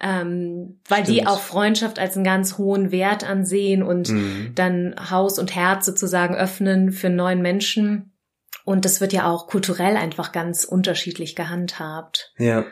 ähm, 0.00 0.80
weil 0.88 1.02
Stimmt. 1.02 1.18
die 1.18 1.26
auch 1.26 1.40
Freundschaft 1.40 1.98
als 1.98 2.14
einen 2.14 2.24
ganz 2.24 2.58
hohen 2.58 2.92
Wert 2.92 3.28
ansehen 3.28 3.82
und 3.82 4.10
mhm. 4.10 4.52
dann 4.54 4.94
Haus 5.10 5.38
und 5.38 5.54
Herz 5.54 5.86
sozusagen 5.86 6.34
öffnen 6.34 6.92
für 6.92 7.10
neuen 7.10 7.42
Menschen. 7.42 8.12
Und 8.64 8.84
das 8.84 9.00
wird 9.00 9.12
ja 9.12 9.26
auch 9.26 9.46
kulturell 9.46 9.96
einfach 9.96 10.32
ganz 10.32 10.64
unterschiedlich 10.64 11.34
gehandhabt. 11.34 12.32
Ja. 12.38 12.64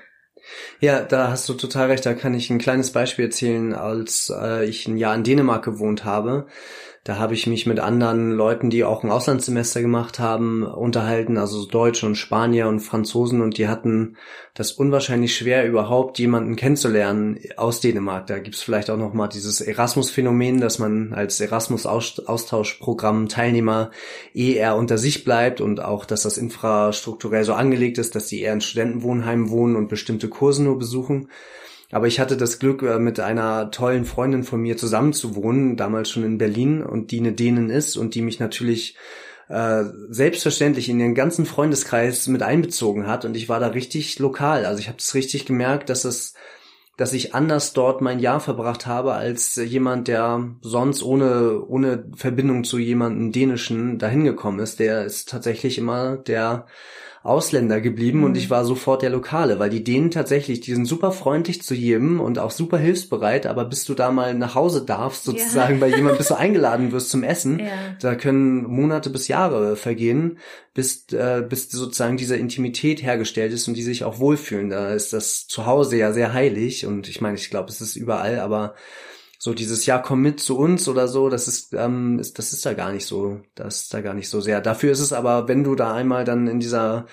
Ja, 0.79 1.03
da 1.03 1.31
hast 1.31 1.49
du 1.49 1.55
total 1.55 1.89
recht. 1.89 2.07
Da 2.07 2.15
kann 2.15 2.35
ich 2.35 2.51
ein 2.51 2.59
kleines 2.59 2.93
Beispiel 2.93 3.25
erzählen, 3.25 3.73
als 3.73 4.33
äh, 4.33 4.65
ich 4.65 4.87
ein 4.87 4.97
Jahr 4.97 5.15
in 5.15 5.25
Dänemark 5.25 5.65
gewohnt 5.65 6.05
habe. 6.05 6.47
Da 7.07 7.19
habe 7.19 7.35
ich 7.35 7.47
mich 7.47 7.67
mit 7.67 7.79
anderen 7.79 8.33
Leuten, 8.33 8.69
die 8.69 8.83
auch 8.83 9.05
ein 9.05 9.13
Auslandssemester 9.13 9.81
gemacht 9.81 10.19
haben, 10.19 10.65
unterhalten, 10.65 11.39
also 11.39 11.65
Deutsche 11.65 12.05
und 12.05 12.17
Spanier 12.17 12.67
und 12.67 12.81
Franzosen 12.81 13.43
und 13.43 13.59
die 13.59 13.69
hatten 13.69 14.17
das 14.55 14.73
unwahrscheinlich 14.73 15.37
schwer, 15.37 15.69
überhaupt 15.69 16.19
jemanden 16.19 16.57
kennenzulernen 16.57 17.39
aus 17.57 17.81
Dänemark. 17.81 18.27
Da 18.27 18.41
gibt's 18.41 18.61
vielleicht 18.61 18.91
auch 18.91 18.97
nochmal 18.97 19.29
dieses 19.29 19.61
Erasmus-Phänomen, 19.61 20.61
dass 20.61 20.81
man 20.81 21.13
als 21.13 21.39
Erasmus-Austauschprogramm 21.39 23.29
Teilnehmer 23.29 23.93
eh 24.35 24.55
eher 24.55 24.75
unter 24.75 24.99
sich 24.99 25.23
bleibt 25.23 25.61
und 25.61 25.81
auch, 25.81 26.07
dass 26.07 26.23
das 26.25 26.37
infrastrukturell 26.37 27.45
so 27.45 27.53
angelegt 27.53 27.99
ist, 27.99 28.17
dass 28.17 28.27
die 28.27 28.41
eher 28.41 28.53
in 28.53 28.61
Studentenwohnheimen 28.61 29.51
wohnen 29.51 29.77
und 29.77 29.87
bestimmte 29.87 30.29
Kurse 30.29 30.65
nur 30.65 30.77
besuchen. 30.77 31.29
Aber 31.91 32.07
ich 32.07 32.19
hatte 32.19 32.37
das 32.37 32.59
Glück, 32.59 32.83
äh, 32.83 32.99
mit 32.99 33.21
einer 33.21 33.71
tollen 33.71 34.05
Freundin 34.05 34.45
von 34.45 34.61
mir 34.61 34.77
zusammen 34.77 35.13
zu 35.13 35.37
wohnen, 35.37 35.77
damals 35.77 36.11
schon 36.11 36.25
in 36.25 36.39
Berlin 36.39 36.83
und 36.83 37.11
die 37.11 37.21
eine 37.21 37.33
Dänen 37.33 37.71
ist 37.71 37.97
und 37.97 38.15
die 38.15 38.23
mich 38.23 38.41
natürlich 38.41 38.97
äh, 39.49 39.85
selbstverständlich 40.09 40.89
in 40.89 40.99
den 40.99 41.15
ganzen 41.15 41.47
Freundeskreis 41.47 42.27
mit 42.27 42.43
einbezogen 42.43 43.07
hat 43.07 43.25
und 43.25 43.37
ich 43.37 43.49
war 43.49 43.61
da 43.61 43.69
richtig 43.69 44.19
lokal. 44.19 44.67
Also 44.67 44.81
ich 44.81 44.89
habe 44.89 44.99
es 44.99 45.15
richtig 45.15 45.47
gemerkt, 45.47 45.89
dass 45.89 46.05
es 46.05 46.35
dass 46.97 47.13
ich 47.13 47.35
anders 47.35 47.75
dort 47.75 48.01
mein 48.01 48.19
Jahr 48.19 48.41
verbracht 48.41 48.87
habe 48.87 49.13
als 49.13 49.57
jemand, 49.57 50.09
der 50.09 50.49
sonst 50.63 51.03
ohne, 51.03 51.63
ohne 51.67 52.07
Verbindung 52.15 52.65
zu 52.65 52.79
jemandem 52.79 53.33
Dänischen 53.33 53.99
dahin 53.99 54.25
gekommen 54.25 54.61
ist. 54.61 54.81
Der 54.81 55.05
ist 55.05 55.29
tatsächlich 55.29 55.77
immer 55.77 56.17
der 56.17 56.67
Ausländer 57.27 57.81
geblieben 57.81 58.19
mhm. 58.19 58.25
und 58.25 58.37
ich 58.37 58.51
war 58.51 58.65
sofort 58.65 59.03
der 59.03 59.11
Lokale, 59.11 59.59
weil 59.59 59.71
die 59.71 59.85
Dänen 59.85 60.11
tatsächlich, 60.11 60.61
die 60.61 60.75
sind 60.75 60.87
super 60.87 61.13
freundlich 61.13 61.63
zu 61.63 61.75
jedem 61.75 62.21
und 62.21 62.39
auch 62.39 62.51
super 62.51 62.79
hilfsbereit, 62.79 63.47
aber 63.47 63.65
bis 63.65 63.85
du 63.85 63.95
da 63.95 64.11
mal 64.11 64.35
nach 64.35 64.55
Hause 64.55 64.85
darfst, 64.85 65.25
sozusagen 65.25 65.75
ja. 65.75 65.81
bei 65.81 65.89
jemandem, 65.89 66.19
bis 66.19 66.29
du 66.29 66.35
eingeladen 66.35 66.93
wirst 66.93 67.11
zum 67.11 67.23
Essen, 67.23 67.59
ja. 67.59 67.67
da 68.01 68.15
können 68.15 68.65
Monate 68.65 69.11
bis 69.11 69.29
Jahre 69.29 69.77
vergehen, 69.77 70.39
bis, 70.75 71.07
äh, 71.13 71.43
bis 71.49 71.71
sozusagen 71.71 72.17
diese 72.17 72.37
Intimität 72.37 73.03
hergestellt 73.03 73.53
ist 73.53 73.67
und 73.69 73.75
die 73.75 73.83
sich 73.83 74.05
auch 74.05 74.19
wohlfühlen. 74.19 74.71
Da 74.71 74.93
ist 74.93 75.13
das 75.13 75.47
Zuhause 75.47 75.97
ja 75.97 76.13
sehr 76.13 76.33
heilig 76.33 76.87
und 76.87 77.09
ich 77.09 77.21
meine, 77.21 77.37
ich 77.37 77.51
glaube, 77.51 77.71
es 77.71 77.81
ist 77.81 77.97
überall, 77.97 78.39
aber 78.39 78.75
so 79.47 79.55
dieses 79.55 79.87
Ja, 79.87 79.99
komm 79.99 80.23
mit 80.23 80.41
zu 80.41 80.59
uns 80.59 80.89
oder 80.89 81.07
so, 81.07 81.29
das 81.29 81.47
ist, 81.47 81.73
ähm, 81.73 82.19
ist, 82.19 82.37
das 82.41 82.53
ist 82.53 82.67
da 82.67 82.75
gar 82.75 82.93
nicht 82.93 83.07
so, 83.07 83.43
das 83.55 83.83
ist 83.83 83.95
da 83.95 84.01
gar 84.01 84.13
nicht 84.13 84.29
so 84.29 84.41
sehr. 84.41 84.61
Dafür 84.61 84.91
ist 84.91 84.99
es 84.99 85.13
aber, 85.13 85.47
wenn 85.47 85.63
du 85.63 85.77
da 85.77 85.95
einmal 85.95 86.25
dann 86.25 86.49
in 86.49 86.59
dieser 86.59 87.07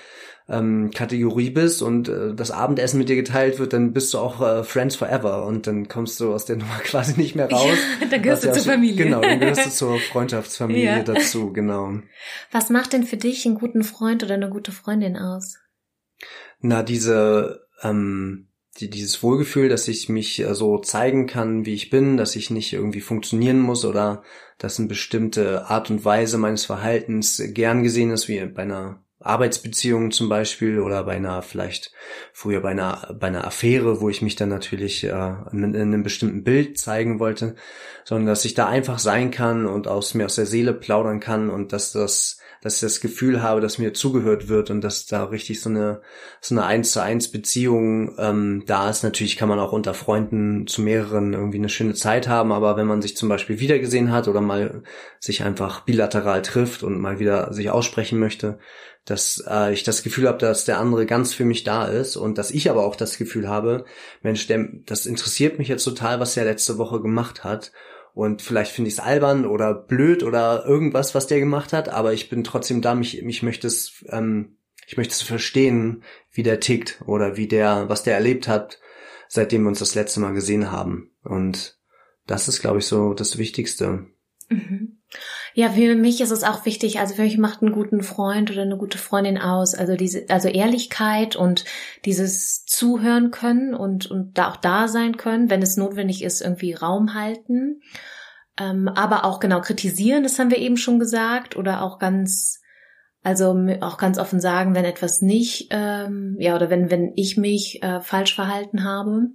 ähm, 0.49 0.89
Kategorie 0.89 1.51
bist 1.51 1.83
und 1.83 2.09
äh, 2.09 2.33
das 2.33 2.49
Abendessen 2.49 2.97
mit 2.97 3.07
dir 3.07 3.15
geteilt 3.15 3.59
wird, 3.59 3.73
dann 3.73 3.93
bist 3.93 4.15
du 4.15 4.17
auch 4.17 4.41
äh, 4.41 4.63
Friends 4.63 4.95
Forever 4.95 5.45
und 5.45 5.67
dann 5.67 5.87
kommst 5.87 6.19
du 6.19 6.33
aus 6.33 6.45
der 6.45 6.55
Nummer 6.57 6.79
quasi 6.79 7.21
nicht 7.21 7.35
mehr 7.35 7.51
raus. 7.51 7.77
Ja, 8.01 8.07
dann 8.07 8.23
gehörst 8.23 8.43
du 8.43 8.47
ja 8.47 8.53
zur 8.53 8.63
Familie. 8.63 9.05
Genau, 9.05 9.21
dann 9.21 9.39
gehörst 9.39 9.67
du 9.67 9.69
zur 9.71 9.99
Freundschaftsfamilie 9.99 10.85
ja. 10.85 11.03
dazu, 11.03 11.53
genau. 11.53 11.99
Was 12.51 12.71
macht 12.71 12.93
denn 12.93 13.03
für 13.03 13.17
dich 13.17 13.45
einen 13.45 13.59
guten 13.59 13.83
Freund 13.83 14.23
oder 14.23 14.33
eine 14.33 14.49
gute 14.49 14.71
Freundin 14.71 15.17
aus? 15.17 15.59
Na, 16.61 16.81
diese 16.81 17.67
ähm, 17.83 18.47
die, 18.77 18.89
dieses 18.89 19.21
Wohlgefühl, 19.21 19.69
dass 19.69 19.87
ich 19.87 20.09
mich 20.09 20.39
äh, 20.39 20.53
so 20.55 20.79
zeigen 20.79 21.27
kann, 21.27 21.65
wie 21.65 21.73
ich 21.73 21.89
bin, 21.89 22.17
dass 22.17 22.35
ich 22.35 22.49
nicht 22.49 22.73
irgendwie 22.73 23.01
funktionieren 23.01 23.59
muss 23.59 23.85
oder 23.85 24.23
dass 24.57 24.79
eine 24.79 24.87
bestimmte 24.87 25.67
Art 25.67 25.89
und 25.89 26.05
Weise 26.05 26.37
meines 26.37 26.65
Verhaltens 26.65 27.41
gern 27.53 27.83
gesehen 27.83 28.11
ist, 28.11 28.27
wie 28.27 28.43
bei 28.45 28.63
einer 28.63 29.02
Arbeitsbeziehung 29.25 30.11
zum 30.11 30.29
Beispiel 30.29 30.79
oder 30.79 31.03
bei 31.03 31.13
einer 31.13 31.41
vielleicht 31.41 31.91
früher 32.31 32.61
bei 32.61 32.69
einer 32.69 33.15
bei 33.19 33.27
einer 33.27 33.45
Affäre, 33.45 34.01
wo 34.01 34.09
ich 34.09 34.21
mich 34.21 34.35
dann 34.35 34.49
natürlich 34.49 35.03
äh, 35.03 35.33
in, 35.51 35.63
in 35.63 35.75
einem 35.75 36.03
bestimmten 36.03 36.43
Bild 36.43 36.77
zeigen 36.77 37.19
wollte, 37.19 37.55
sondern 38.03 38.27
dass 38.27 38.45
ich 38.45 38.53
da 38.53 38.67
einfach 38.67 38.99
sein 38.99 39.31
kann 39.31 39.65
und 39.65 39.87
aus 39.87 40.13
mir 40.13 40.25
aus 40.25 40.35
der 40.35 40.45
Seele 40.45 40.73
plaudern 40.73 41.19
kann 41.19 41.49
und 41.49 41.73
dass 41.73 41.91
das 41.91 42.39
dass 42.63 42.75
ich 42.75 42.81
das 42.81 43.01
Gefühl 43.01 43.43
habe, 43.43 43.59
dass 43.59 43.77
mir 43.77 43.93
zugehört 43.93 44.47
wird 44.47 44.69
und 44.69 44.81
dass 44.81 45.05
da 45.05 45.25
richtig 45.25 45.59
so 45.59 45.69
eine 45.69 46.01
so 46.39 46.55
eine 46.55 46.65
eins 46.65 46.93
zu 46.93 47.01
eins 47.01 47.29
Beziehung 47.29 48.15
ähm, 48.17 48.63
da 48.65 48.89
ist. 48.89 49.03
Natürlich 49.03 49.35
kann 49.35 49.49
man 49.49 49.59
auch 49.59 49.73
unter 49.73 49.93
Freunden 49.93 50.65
zu 50.65 50.81
mehreren 50.81 51.33
irgendwie 51.33 51.57
eine 51.57 51.67
schöne 51.67 51.93
Zeit 51.93 52.29
haben, 52.29 52.53
aber 52.53 52.77
wenn 52.77 52.87
man 52.87 53.01
sich 53.01 53.17
zum 53.17 53.27
Beispiel 53.27 53.59
wiedergesehen 53.59 54.11
hat 54.13 54.29
oder 54.29 54.39
mal 54.39 54.83
sich 55.19 55.43
einfach 55.43 55.81
bilateral 55.81 56.41
trifft 56.41 56.83
und 56.83 56.99
mal 57.01 57.19
wieder 57.19 57.51
sich 57.53 57.69
aussprechen 57.69 58.17
möchte, 58.17 58.59
dass 59.05 59.43
äh, 59.47 59.73
ich 59.73 59.83
das 59.83 60.03
Gefühl 60.03 60.27
habe, 60.27 60.37
dass 60.37 60.65
der 60.65 60.79
andere 60.79 61.05
ganz 61.05 61.33
für 61.33 61.45
mich 61.45 61.63
da 61.63 61.85
ist 61.85 62.15
und 62.15 62.37
dass 62.37 62.51
ich 62.51 62.69
aber 62.69 62.85
auch 62.85 62.95
das 62.95 63.17
Gefühl 63.17 63.49
habe, 63.49 63.85
Mensch, 64.21 64.47
der, 64.47 64.67
das 64.85 65.05
interessiert 65.05 65.59
mich 65.59 65.67
jetzt 65.67 65.83
total, 65.83 66.19
was 66.19 66.37
er 66.37 66.45
letzte 66.45 66.77
Woche 66.77 67.01
gemacht 67.01 67.43
hat 67.43 67.71
und 68.13 68.41
vielleicht 68.41 68.71
finde 68.71 68.89
ich 68.89 68.95
es 68.95 68.99
albern 68.99 69.45
oder 69.45 69.73
blöd 69.73 70.23
oder 70.23 70.65
irgendwas, 70.65 71.15
was 71.15 71.27
der 71.27 71.39
gemacht 71.39 71.73
hat, 71.73 71.89
aber 71.89 72.13
ich 72.13 72.29
bin 72.29 72.43
trotzdem 72.43 72.81
da, 72.81 72.95
mich, 72.95 73.23
mich 73.23 73.43
möchte 73.43 73.67
es, 73.67 74.05
ähm, 74.09 74.57
ich 74.87 74.97
möchte 74.97 75.13
es 75.13 75.21
verstehen, 75.21 76.03
wie 76.31 76.43
der 76.43 76.59
tickt 76.59 77.01
oder 77.05 77.37
wie 77.37 77.47
der, 77.47 77.89
was 77.89 78.03
der 78.03 78.13
erlebt 78.13 78.47
hat, 78.47 78.79
seitdem 79.27 79.63
wir 79.63 79.69
uns 79.69 79.79
das 79.79 79.95
letzte 79.95 80.19
Mal 80.19 80.33
gesehen 80.33 80.71
haben. 80.71 81.11
Und 81.23 81.79
das 82.27 82.47
ist, 82.47 82.61
glaube 82.61 82.79
ich, 82.79 82.85
so 82.85 83.13
das 83.13 83.37
Wichtigste. 83.37 84.05
Mhm. 84.49 84.92
Ja, 85.55 85.69
für 85.69 85.95
mich 85.95 86.19
ist 86.19 86.31
es 86.31 86.43
auch 86.43 86.65
wichtig, 86.65 86.99
also 86.99 87.13
für 87.13 87.21
mich 87.21 87.37
macht 87.37 87.61
einen 87.61 87.73
guten 87.73 88.01
Freund 88.01 88.49
oder 88.49 88.63
eine 88.63 88.77
gute 88.77 88.97
Freundin 88.97 89.37
aus, 89.37 89.75
also 89.75 89.95
diese, 89.95 90.25
also 90.29 90.47
Ehrlichkeit 90.47 91.35
und 91.35 91.63
dieses 92.05 92.65
Zuhören 92.65 93.29
können 93.29 93.75
und, 93.75 94.09
und 94.09 94.37
da 94.37 94.49
auch 94.49 94.55
da 94.55 94.87
sein 94.87 95.15
können, 95.15 95.51
wenn 95.51 95.61
es 95.61 95.77
notwendig 95.77 96.23
ist, 96.23 96.41
irgendwie 96.41 96.73
Raum 96.73 97.13
halten. 97.13 97.81
Ähm, 98.59 98.87
aber 98.87 99.25
auch 99.25 99.39
genau 99.39 99.61
kritisieren, 99.61 100.23
das 100.23 100.39
haben 100.39 100.49
wir 100.49 100.57
eben 100.57 100.77
schon 100.77 100.99
gesagt, 100.99 101.55
oder 101.55 101.83
auch 101.83 101.99
ganz, 101.99 102.59
also 103.21 103.55
auch 103.81 103.97
ganz 103.97 104.17
offen 104.17 104.39
sagen, 104.39 104.73
wenn 104.73 104.85
etwas 104.85 105.21
nicht, 105.21 105.67
ähm, 105.69 106.35
ja, 106.39 106.55
oder 106.55 106.71
wenn, 106.71 106.89
wenn 106.89 107.13
ich 107.15 107.37
mich 107.37 107.81
äh, 107.83 108.01
falsch 108.01 108.33
verhalten 108.33 108.83
habe. 108.83 109.29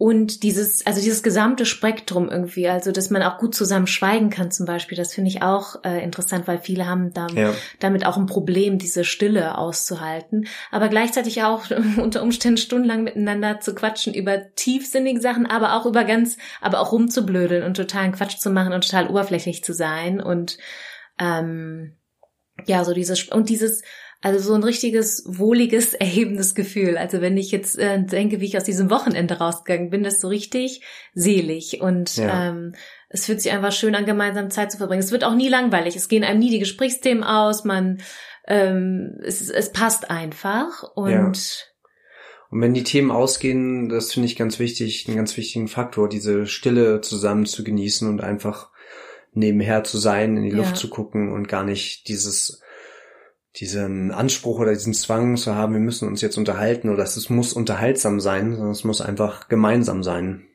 Und 0.00 0.44
dieses, 0.44 0.86
also 0.86 0.98
dieses 0.98 1.22
gesamte 1.22 1.66
Spektrum 1.66 2.30
irgendwie, 2.30 2.66
also 2.66 2.90
dass 2.90 3.10
man 3.10 3.22
auch 3.22 3.36
gut 3.36 3.54
zusammen 3.54 3.86
schweigen 3.86 4.30
kann 4.30 4.50
zum 4.50 4.64
Beispiel, 4.64 4.96
das 4.96 5.12
finde 5.12 5.28
ich 5.28 5.42
auch 5.42 5.84
äh, 5.84 6.02
interessant, 6.02 6.48
weil 6.48 6.56
viele 6.56 6.86
haben 6.86 7.12
da, 7.12 7.26
ja. 7.34 7.52
damit 7.80 8.06
auch 8.06 8.16
ein 8.16 8.24
Problem, 8.24 8.78
diese 8.78 9.04
Stille 9.04 9.58
auszuhalten. 9.58 10.46
Aber 10.70 10.88
gleichzeitig 10.88 11.42
auch 11.42 11.64
unter 11.98 12.22
Umständen 12.22 12.56
stundenlang 12.56 13.04
miteinander 13.04 13.60
zu 13.60 13.74
quatschen 13.74 14.14
über 14.14 14.54
tiefsinnige 14.54 15.20
Sachen, 15.20 15.44
aber 15.44 15.74
auch 15.74 15.84
über 15.84 16.04
ganz, 16.04 16.38
aber 16.62 16.80
auch 16.80 16.92
rumzublödeln 16.92 17.62
und 17.62 17.76
totalen 17.76 18.12
Quatsch 18.12 18.38
zu 18.38 18.48
machen 18.48 18.72
und 18.72 18.88
total 18.88 19.06
oberflächlich 19.06 19.62
zu 19.62 19.74
sein. 19.74 20.22
Und 20.22 20.56
ähm, 21.18 21.98
ja, 22.64 22.84
so 22.84 22.94
dieses, 22.94 23.28
und 23.28 23.50
dieses 23.50 23.82
also 24.22 24.38
so 24.38 24.54
ein 24.54 24.62
richtiges, 24.62 25.24
wohliges, 25.26 25.94
erhebendes 25.94 26.54
Gefühl. 26.54 26.96
Also 26.96 27.20
wenn 27.20 27.36
ich 27.36 27.50
jetzt 27.50 27.78
äh, 27.78 28.02
denke, 28.02 28.40
wie 28.40 28.46
ich 28.46 28.56
aus 28.56 28.64
diesem 28.64 28.90
Wochenende 28.90 29.38
rausgegangen 29.38 29.90
bin, 29.90 30.02
das 30.02 30.14
ist 30.14 30.20
so 30.20 30.28
richtig 30.28 30.82
selig. 31.14 31.80
Und 31.80 32.16
ja. 32.16 32.48
ähm, 32.48 32.74
es 33.08 33.26
fühlt 33.26 33.40
sich 33.40 33.52
einfach 33.52 33.72
schön 33.72 33.94
an, 33.94 34.06
gemeinsam 34.06 34.50
Zeit 34.50 34.70
zu 34.70 34.78
verbringen. 34.78 35.02
Es 35.02 35.12
wird 35.12 35.24
auch 35.24 35.34
nie 35.34 35.48
langweilig. 35.48 35.96
Es 35.96 36.08
gehen 36.08 36.24
einem 36.24 36.38
nie 36.38 36.50
die 36.50 36.58
Gesprächsthemen 36.58 37.24
aus. 37.24 37.64
Man, 37.64 38.00
ähm, 38.46 39.18
es, 39.22 39.48
es 39.48 39.72
passt 39.72 40.10
einfach. 40.10 40.82
Und 40.94 41.10
ja. 41.10 41.32
Und 42.50 42.62
wenn 42.62 42.74
die 42.74 42.82
Themen 42.82 43.12
ausgehen, 43.12 43.88
das 43.88 44.12
finde 44.12 44.26
ich 44.26 44.36
ganz 44.36 44.58
wichtig, 44.58 45.06
einen 45.06 45.16
ganz 45.16 45.36
wichtigen 45.36 45.68
Faktor, 45.68 46.08
diese 46.08 46.46
Stille 46.46 47.00
zusammen 47.00 47.46
zu 47.46 47.62
genießen 47.62 48.08
und 48.08 48.20
einfach 48.22 48.70
nebenher 49.32 49.84
zu 49.84 49.98
sein, 49.98 50.36
in 50.36 50.42
die 50.42 50.50
Luft 50.50 50.70
ja. 50.70 50.74
zu 50.74 50.90
gucken 50.90 51.32
und 51.32 51.46
gar 51.46 51.62
nicht 51.62 52.08
dieses 52.08 52.60
diesen 53.56 54.12
Anspruch 54.12 54.58
oder 54.58 54.72
diesen 54.72 54.94
Zwang 54.94 55.36
zu 55.36 55.54
haben, 55.54 55.72
wir 55.72 55.80
müssen 55.80 56.06
uns 56.06 56.20
jetzt 56.20 56.38
unterhalten 56.38 56.88
oder 56.88 57.02
es 57.02 57.28
muss 57.30 57.52
unterhaltsam 57.52 58.20
sein, 58.20 58.52
sondern 58.52 58.72
es 58.72 58.84
muss 58.84 59.00
einfach 59.00 59.48
gemeinsam 59.48 60.02
sein. 60.02 60.46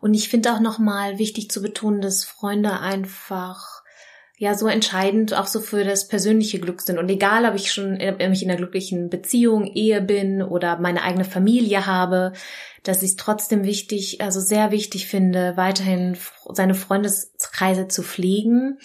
Und 0.00 0.14
ich 0.14 0.28
finde 0.28 0.52
auch 0.52 0.60
nochmal 0.60 1.18
wichtig 1.18 1.50
zu 1.50 1.62
betonen, 1.62 2.00
dass 2.00 2.24
Freunde 2.24 2.80
einfach 2.80 3.82
ja 4.36 4.54
so 4.54 4.66
entscheidend 4.66 5.34
auch 5.34 5.46
so 5.46 5.60
für 5.60 5.84
das 5.84 6.08
persönliche 6.08 6.58
Glück 6.58 6.80
sind. 6.82 6.98
Und 6.98 7.08
egal, 7.08 7.44
ob 7.46 7.54
ich 7.54 7.72
schon 7.72 7.94
ob 7.94 8.20
ich 8.20 8.42
in 8.42 8.50
einer 8.50 8.58
glücklichen 8.58 9.08
Beziehung, 9.08 9.66
Ehe 9.66 10.02
bin 10.02 10.42
oder 10.42 10.78
meine 10.78 11.04
eigene 11.04 11.24
Familie 11.24 11.86
habe, 11.86 12.32
dass 12.82 13.02
ich 13.02 13.10
es 13.10 13.16
trotzdem 13.16 13.64
wichtig, 13.64 14.20
also 14.20 14.40
sehr 14.40 14.72
wichtig 14.72 15.06
finde, 15.06 15.56
weiterhin 15.56 16.16
seine 16.52 16.74
Freundeskreise 16.74 17.86
zu 17.86 18.02
pflegen 18.02 18.78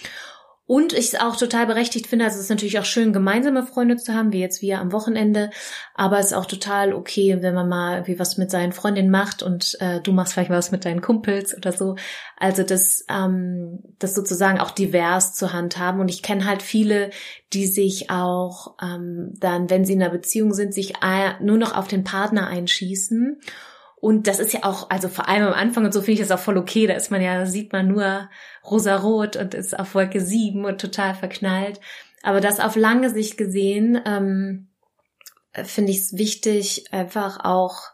und 0.68 0.92
ich 0.92 1.14
es 1.14 1.20
auch 1.20 1.38
total 1.38 1.66
berechtigt 1.66 2.08
finde, 2.08 2.26
also 2.26 2.36
es 2.36 2.44
ist 2.44 2.50
natürlich 2.50 2.78
auch 2.78 2.86
schön, 2.86 3.14
gemeinsame 3.14 3.66
Freunde 3.66 3.96
zu 3.96 4.14
haben, 4.14 4.34
wie 4.34 4.42
jetzt 4.42 4.62
wir 4.62 4.80
am 4.80 4.92
Wochenende, 4.92 5.50
aber 5.96 6.20
es 6.20 6.28
ist 6.28 6.34
auch 6.34 6.46
total 6.46 6.94
okay, 6.94 7.38
wenn 7.40 7.56
man 7.56 7.70
mal 7.70 7.96
irgendwie 7.96 8.20
was 8.20 8.38
mit 8.38 8.52
seinen 8.52 8.74
Freundinnen 8.74 9.10
macht 9.10 9.44
und 9.44 9.78
äh, 9.80 10.02
du 10.02 10.12
machst 10.12 10.34
vielleicht 10.34 10.50
was 10.50 10.72
mit 10.72 10.84
deinen 10.84 11.02
Kumpels 11.02 11.56
oder 11.56 11.72
so. 11.72 11.96
Also 12.38 12.64
das, 12.64 13.06
ähm, 13.10 13.80
das 13.98 14.14
sozusagen 14.14 14.60
auch 14.60 14.72
divers 14.72 15.34
zur 15.36 15.54
Hand 15.54 15.78
haben. 15.78 16.02
Und 16.02 16.10
ich 16.10 16.22
kenne 16.22 16.46
halt 16.46 16.62
viele, 16.62 17.12
die 17.54 17.66
sich 17.66 18.10
auch 18.10 18.76
ähm, 18.82 19.34
dann, 19.40 19.70
wenn 19.70 19.86
sie 19.86 19.94
in 19.94 20.04
einer 20.04 20.12
Beziehung 20.12 20.54
sind, 20.54 20.74
sich 20.74 20.94
nur 21.40 21.58
noch 21.58 21.76
auf 21.76 21.88
den 21.88 22.04
Partner 22.04 22.48
einschießen. 22.48 23.40
Und 24.00 24.28
das 24.28 24.40
ist 24.40 24.54
ja 24.54 24.64
auch, 24.64 24.90
also 24.90 25.10
vor 25.10 25.28
allem 25.28 25.48
am 25.48 25.54
Anfang 25.54 25.84
und 25.86 25.94
so 25.94 26.02
finde 26.02 26.22
ich 26.22 26.28
das 26.28 26.38
auch 26.38 26.44
voll 26.44 26.58
okay. 26.58 26.86
Da 26.86 26.94
ist 26.94 27.10
man 27.10 27.22
ja, 27.22 27.46
sieht 27.48 27.74
man 27.74 27.88
nur 27.88 28.30
rosarot 28.64 29.36
und 29.36 29.56
ist 29.56 29.78
auf 29.78 29.96
Wolke 29.96 30.22
sieben 30.22 30.66
und 30.66 30.80
total 30.80 31.16
verknallt. 31.16 31.80
Aber 32.22 32.40
das 32.40 32.60
auf 32.60 32.76
lange 32.76 33.10
Sicht 33.10 33.38
gesehen, 33.38 34.00
ähm, 34.06 34.68
finde 35.64 35.92
ich 35.92 36.00
es 36.00 36.18
wichtig, 36.18 36.86
einfach 36.92 37.40
auch 37.44 37.92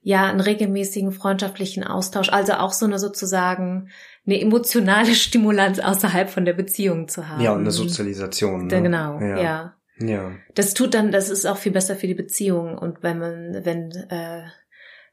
ja 0.00 0.26
einen 0.26 0.40
regelmäßigen 0.40 1.12
freundschaftlichen 1.12 1.84
Austausch, 1.84 2.28
also 2.30 2.54
auch 2.54 2.72
so 2.72 2.84
eine 2.86 2.98
sozusagen 2.98 3.90
eine 4.26 4.40
emotionale 4.40 5.14
Stimulanz 5.14 5.78
außerhalb 5.78 6.30
von 6.30 6.44
der 6.44 6.54
Beziehung 6.54 7.08
zu 7.08 7.28
haben. 7.28 7.42
Ja, 7.42 7.52
und 7.52 7.60
eine 7.60 7.70
Sozialisation. 7.70 8.66
Ne? 8.66 8.82
Genau, 8.82 9.20
ja. 9.20 9.40
ja. 9.40 9.74
Ja. 10.00 10.32
Das 10.54 10.74
tut 10.74 10.94
dann, 10.94 11.12
das 11.12 11.30
ist 11.30 11.46
auch 11.46 11.56
viel 11.56 11.70
besser 11.70 11.94
für 11.94 12.08
die 12.08 12.14
Beziehung. 12.14 12.76
Und 12.76 13.04
wenn 13.04 13.18
man, 13.18 13.64
wenn 13.64 13.92
äh, 13.92 14.42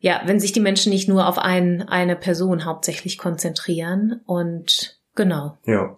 ja, 0.02 0.22
wenn 0.26 0.40
sich 0.40 0.52
die 0.52 0.60
Menschen 0.60 0.92
nicht 0.92 1.08
nur 1.08 1.28
auf 1.28 1.38
ein, 1.38 1.88
eine 1.88 2.16
Person 2.16 2.66
hauptsächlich 2.66 3.20
konzentrieren 3.20 4.22
und 4.26 5.00
genau. 5.16 5.58
Ja. 5.66 5.98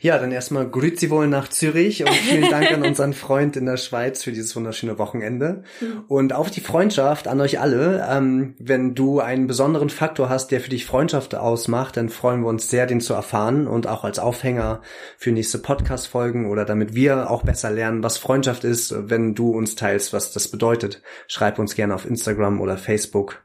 Ja, 0.00 0.18
dann 0.18 0.32
erstmal 0.32 0.68
grüezi 0.68 1.10
wohl 1.10 1.26
nach 1.26 1.48
Zürich 1.48 2.02
und 2.02 2.10
vielen 2.10 2.50
Dank 2.50 2.70
an 2.72 2.82
unseren 2.82 3.12
Freund 3.14 3.56
in 3.56 3.66
der 3.66 3.76
Schweiz 3.76 4.22
für 4.22 4.32
dieses 4.32 4.54
wunderschöne 4.56 4.98
Wochenende. 4.98 5.64
Mhm. 5.80 6.04
Und 6.08 6.32
auf 6.32 6.50
die 6.50 6.60
Freundschaft 6.60 7.28
an 7.28 7.40
euch 7.40 7.60
alle. 7.60 8.06
Ähm, 8.08 8.54
wenn 8.58 8.94
du 8.94 9.20
einen 9.20 9.46
besonderen 9.46 9.90
Faktor 9.90 10.28
hast, 10.28 10.50
der 10.50 10.60
für 10.60 10.70
dich 10.70 10.86
Freundschaft 10.86 11.34
ausmacht, 11.34 11.96
dann 11.96 12.08
freuen 12.08 12.42
wir 12.42 12.48
uns 12.48 12.68
sehr, 12.70 12.86
den 12.86 13.00
zu 13.00 13.14
erfahren 13.14 13.66
und 13.66 13.86
auch 13.86 14.04
als 14.04 14.18
Aufhänger 14.18 14.82
für 15.16 15.32
nächste 15.32 15.58
Podcast-Folgen 15.58 16.46
oder 16.46 16.64
damit 16.64 16.94
wir 16.94 17.30
auch 17.30 17.42
besser 17.42 17.70
lernen, 17.70 18.02
was 18.02 18.18
Freundschaft 18.18 18.64
ist, 18.64 18.94
wenn 19.08 19.34
du 19.34 19.50
uns 19.50 19.74
teilst, 19.74 20.12
was 20.12 20.32
das 20.32 20.48
bedeutet. 20.48 21.02
Schreib 21.28 21.58
uns 21.58 21.74
gerne 21.74 21.94
auf 21.94 22.06
Instagram 22.06 22.60
oder 22.60 22.76
Facebook. 22.76 23.44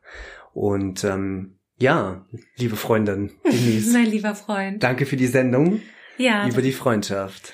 Und 0.54 1.04
ähm, 1.04 1.58
ja, 1.82 2.26
liebe 2.58 2.76
Freundin 2.76 3.32
Denise. 3.46 3.94
mein 3.94 4.06
lieber 4.06 4.36
Freund. 4.36 4.84
Danke 4.84 5.06
für 5.06 5.18
die 5.18 5.28
Sendung. 5.28 5.82
Ja. 6.22 6.48
Über 6.48 6.62
die 6.62 6.72
Freundschaft. 6.72 7.54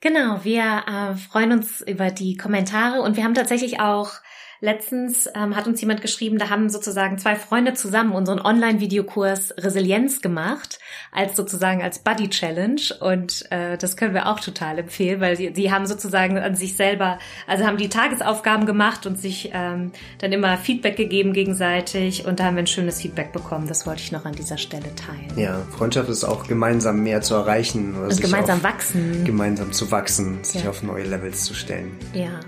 Genau, 0.00 0.44
wir 0.44 0.84
äh, 0.86 1.16
freuen 1.16 1.52
uns 1.52 1.80
über 1.80 2.10
die 2.10 2.36
Kommentare 2.36 3.00
und 3.02 3.16
wir 3.16 3.24
haben 3.24 3.34
tatsächlich 3.34 3.80
auch 3.80 4.12
Letztens 4.60 5.28
ähm, 5.34 5.54
hat 5.54 5.66
uns 5.66 5.80
jemand 5.80 6.00
geschrieben, 6.00 6.38
da 6.38 6.48
haben 6.48 6.70
sozusagen 6.70 7.18
zwei 7.18 7.36
Freunde 7.36 7.74
zusammen 7.74 8.12
unseren 8.12 8.40
Online-Videokurs 8.40 9.54
Resilienz 9.58 10.22
gemacht, 10.22 10.78
als 11.12 11.36
sozusagen 11.36 11.82
als 11.82 11.98
Buddy 11.98 12.30
Challenge. 12.30 12.80
Und 13.00 13.50
äh, 13.50 13.76
das 13.76 13.96
können 13.96 14.14
wir 14.14 14.28
auch 14.28 14.40
total 14.40 14.78
empfehlen, 14.78 15.20
weil 15.20 15.36
sie, 15.36 15.52
sie 15.54 15.70
haben 15.70 15.86
sozusagen 15.86 16.38
an 16.38 16.54
sich 16.54 16.76
selber, 16.76 17.18
also 17.46 17.66
haben 17.66 17.76
die 17.76 17.88
Tagesaufgaben 17.88 18.64
gemacht 18.64 19.06
und 19.06 19.18
sich 19.18 19.50
ähm, 19.52 19.92
dann 20.18 20.32
immer 20.32 20.56
Feedback 20.56 20.96
gegeben 20.96 21.34
gegenseitig. 21.34 22.26
Und 22.26 22.40
da 22.40 22.44
haben 22.44 22.56
wir 22.56 22.62
ein 22.62 22.66
schönes 22.66 23.02
Feedback 23.02 23.32
bekommen. 23.32 23.68
Das 23.68 23.86
wollte 23.86 24.00
ich 24.00 24.12
noch 24.12 24.24
an 24.24 24.32
dieser 24.32 24.56
Stelle 24.56 24.94
teilen. 24.94 25.38
Ja, 25.38 25.60
Freundschaft 25.76 26.08
ist 26.08 26.24
auch 26.24 26.46
gemeinsam 26.46 27.02
mehr 27.02 27.20
zu 27.20 27.34
erreichen. 27.34 27.96
Oder 27.96 28.08
und 28.08 28.20
gemeinsam 28.20 28.62
wachsen. 28.62 29.24
Gemeinsam 29.24 29.72
zu 29.72 29.90
wachsen, 29.90 30.42
sich 30.42 30.64
ja. 30.64 30.70
auf 30.70 30.82
neue 30.82 31.04
Levels 31.04 31.44
zu 31.44 31.54
stellen. 31.54 31.92
Ja. 32.14 32.40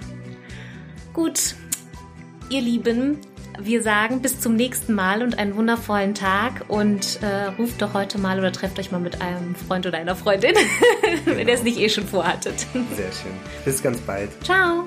Gut, 1.13 1.55
ihr 2.51 2.61
Lieben, 2.61 3.19
wir 3.59 3.83
sagen 3.83 4.23
bis 4.23 4.41
zum 4.41 4.55
nächsten 4.55 4.95
Mal 4.95 5.23
und 5.23 5.39
einen 5.39 5.57
wundervollen 5.57 6.15
Tag 6.15 6.65
und 6.69 7.21
äh, 7.23 7.47
ruft 7.59 7.83
doch 7.83 7.95
heute 7.95 8.19
mal 8.19 8.39
oder 8.39 8.53
trefft 8.53 8.79
euch 8.79 8.93
mal 8.93 9.01
mit 9.01 9.21
einem 9.21 9.55
Freund 9.55 9.87
oder 9.87 9.99
einer 9.99 10.15
Freundin, 10.15 10.55
genau. 10.55 11.37
wenn 11.37 11.49
ihr 11.49 11.55
es 11.55 11.63
nicht 11.63 11.79
eh 11.79 11.89
schon 11.89 12.07
vorhattet. 12.07 12.67
Sehr 12.73 13.13
schön. 13.13 13.33
Bis 13.65 13.83
ganz 13.83 13.99
bald. 13.99 14.31
Ciao. 14.45 14.85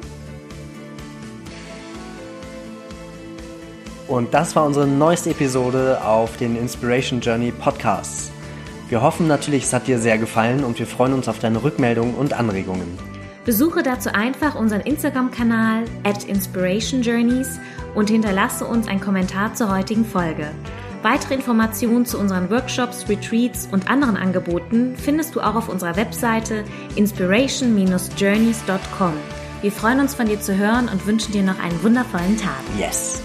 Und 4.08 4.34
das 4.34 4.56
war 4.56 4.66
unsere 4.66 4.88
neueste 4.88 5.30
Episode 5.32 6.02
auf 6.04 6.38
den 6.38 6.56
Inspiration 6.56 7.22
Journey 7.22 7.52
Podcasts. 7.52 8.32
Wir 8.90 9.02
hoffen 9.02 9.28
natürlich, 9.28 9.64
es 9.64 9.74
hat 9.74 9.88
dir 9.88 10.00
sehr 10.00 10.18
gefallen 10.18 10.64
und 10.64 10.78
wir 10.80 10.88
freuen 10.88 11.14
uns 11.14 11.30
auf 11.30 11.40
deine 11.40 11.64
Rückmeldungen 11.64 12.16
und 12.16 12.34
Anregungen. 12.34 13.11
Besuche 13.46 13.84
dazu 13.84 14.14
einfach 14.14 14.56
unseren 14.56 14.82
Instagram-Kanal 14.82 15.86
at 16.04 16.26
Inspiration 16.26 17.02
Journeys 17.02 17.60
und 17.96 18.10
hinterlasse 18.10 18.66
uns 18.66 18.88
einen 18.88 19.00
Kommentar 19.02 19.54
zur 19.56 19.76
heutigen 19.76 20.06
Folge. 20.06 20.52
Weitere 21.02 21.34
Informationen 21.34 22.06
zu 22.06 22.20
unseren 22.20 22.52
Workshops, 22.52 23.10
Retreats 23.10 23.68
und 23.72 23.90
anderen 23.90 24.18
Angeboten 24.18 24.96
findest 24.96 25.34
du 25.34 25.42
auch 25.42 25.56
auf 25.56 25.68
unserer 25.68 25.96
Webseite 25.96 26.64
inspiration-journeys.com. 26.96 29.14
Wir 29.62 29.72
freuen 29.72 30.00
uns 30.00 30.14
von 30.14 30.28
dir 30.28 30.40
zu 30.40 30.56
hören 30.56 30.90
und 30.90 31.08
wünschen 31.08 31.32
dir 31.32 31.44
noch 31.44 31.60
einen 31.60 31.82
wundervollen 31.84 32.38
Tag. 32.38 32.62
Yes! 32.78 33.21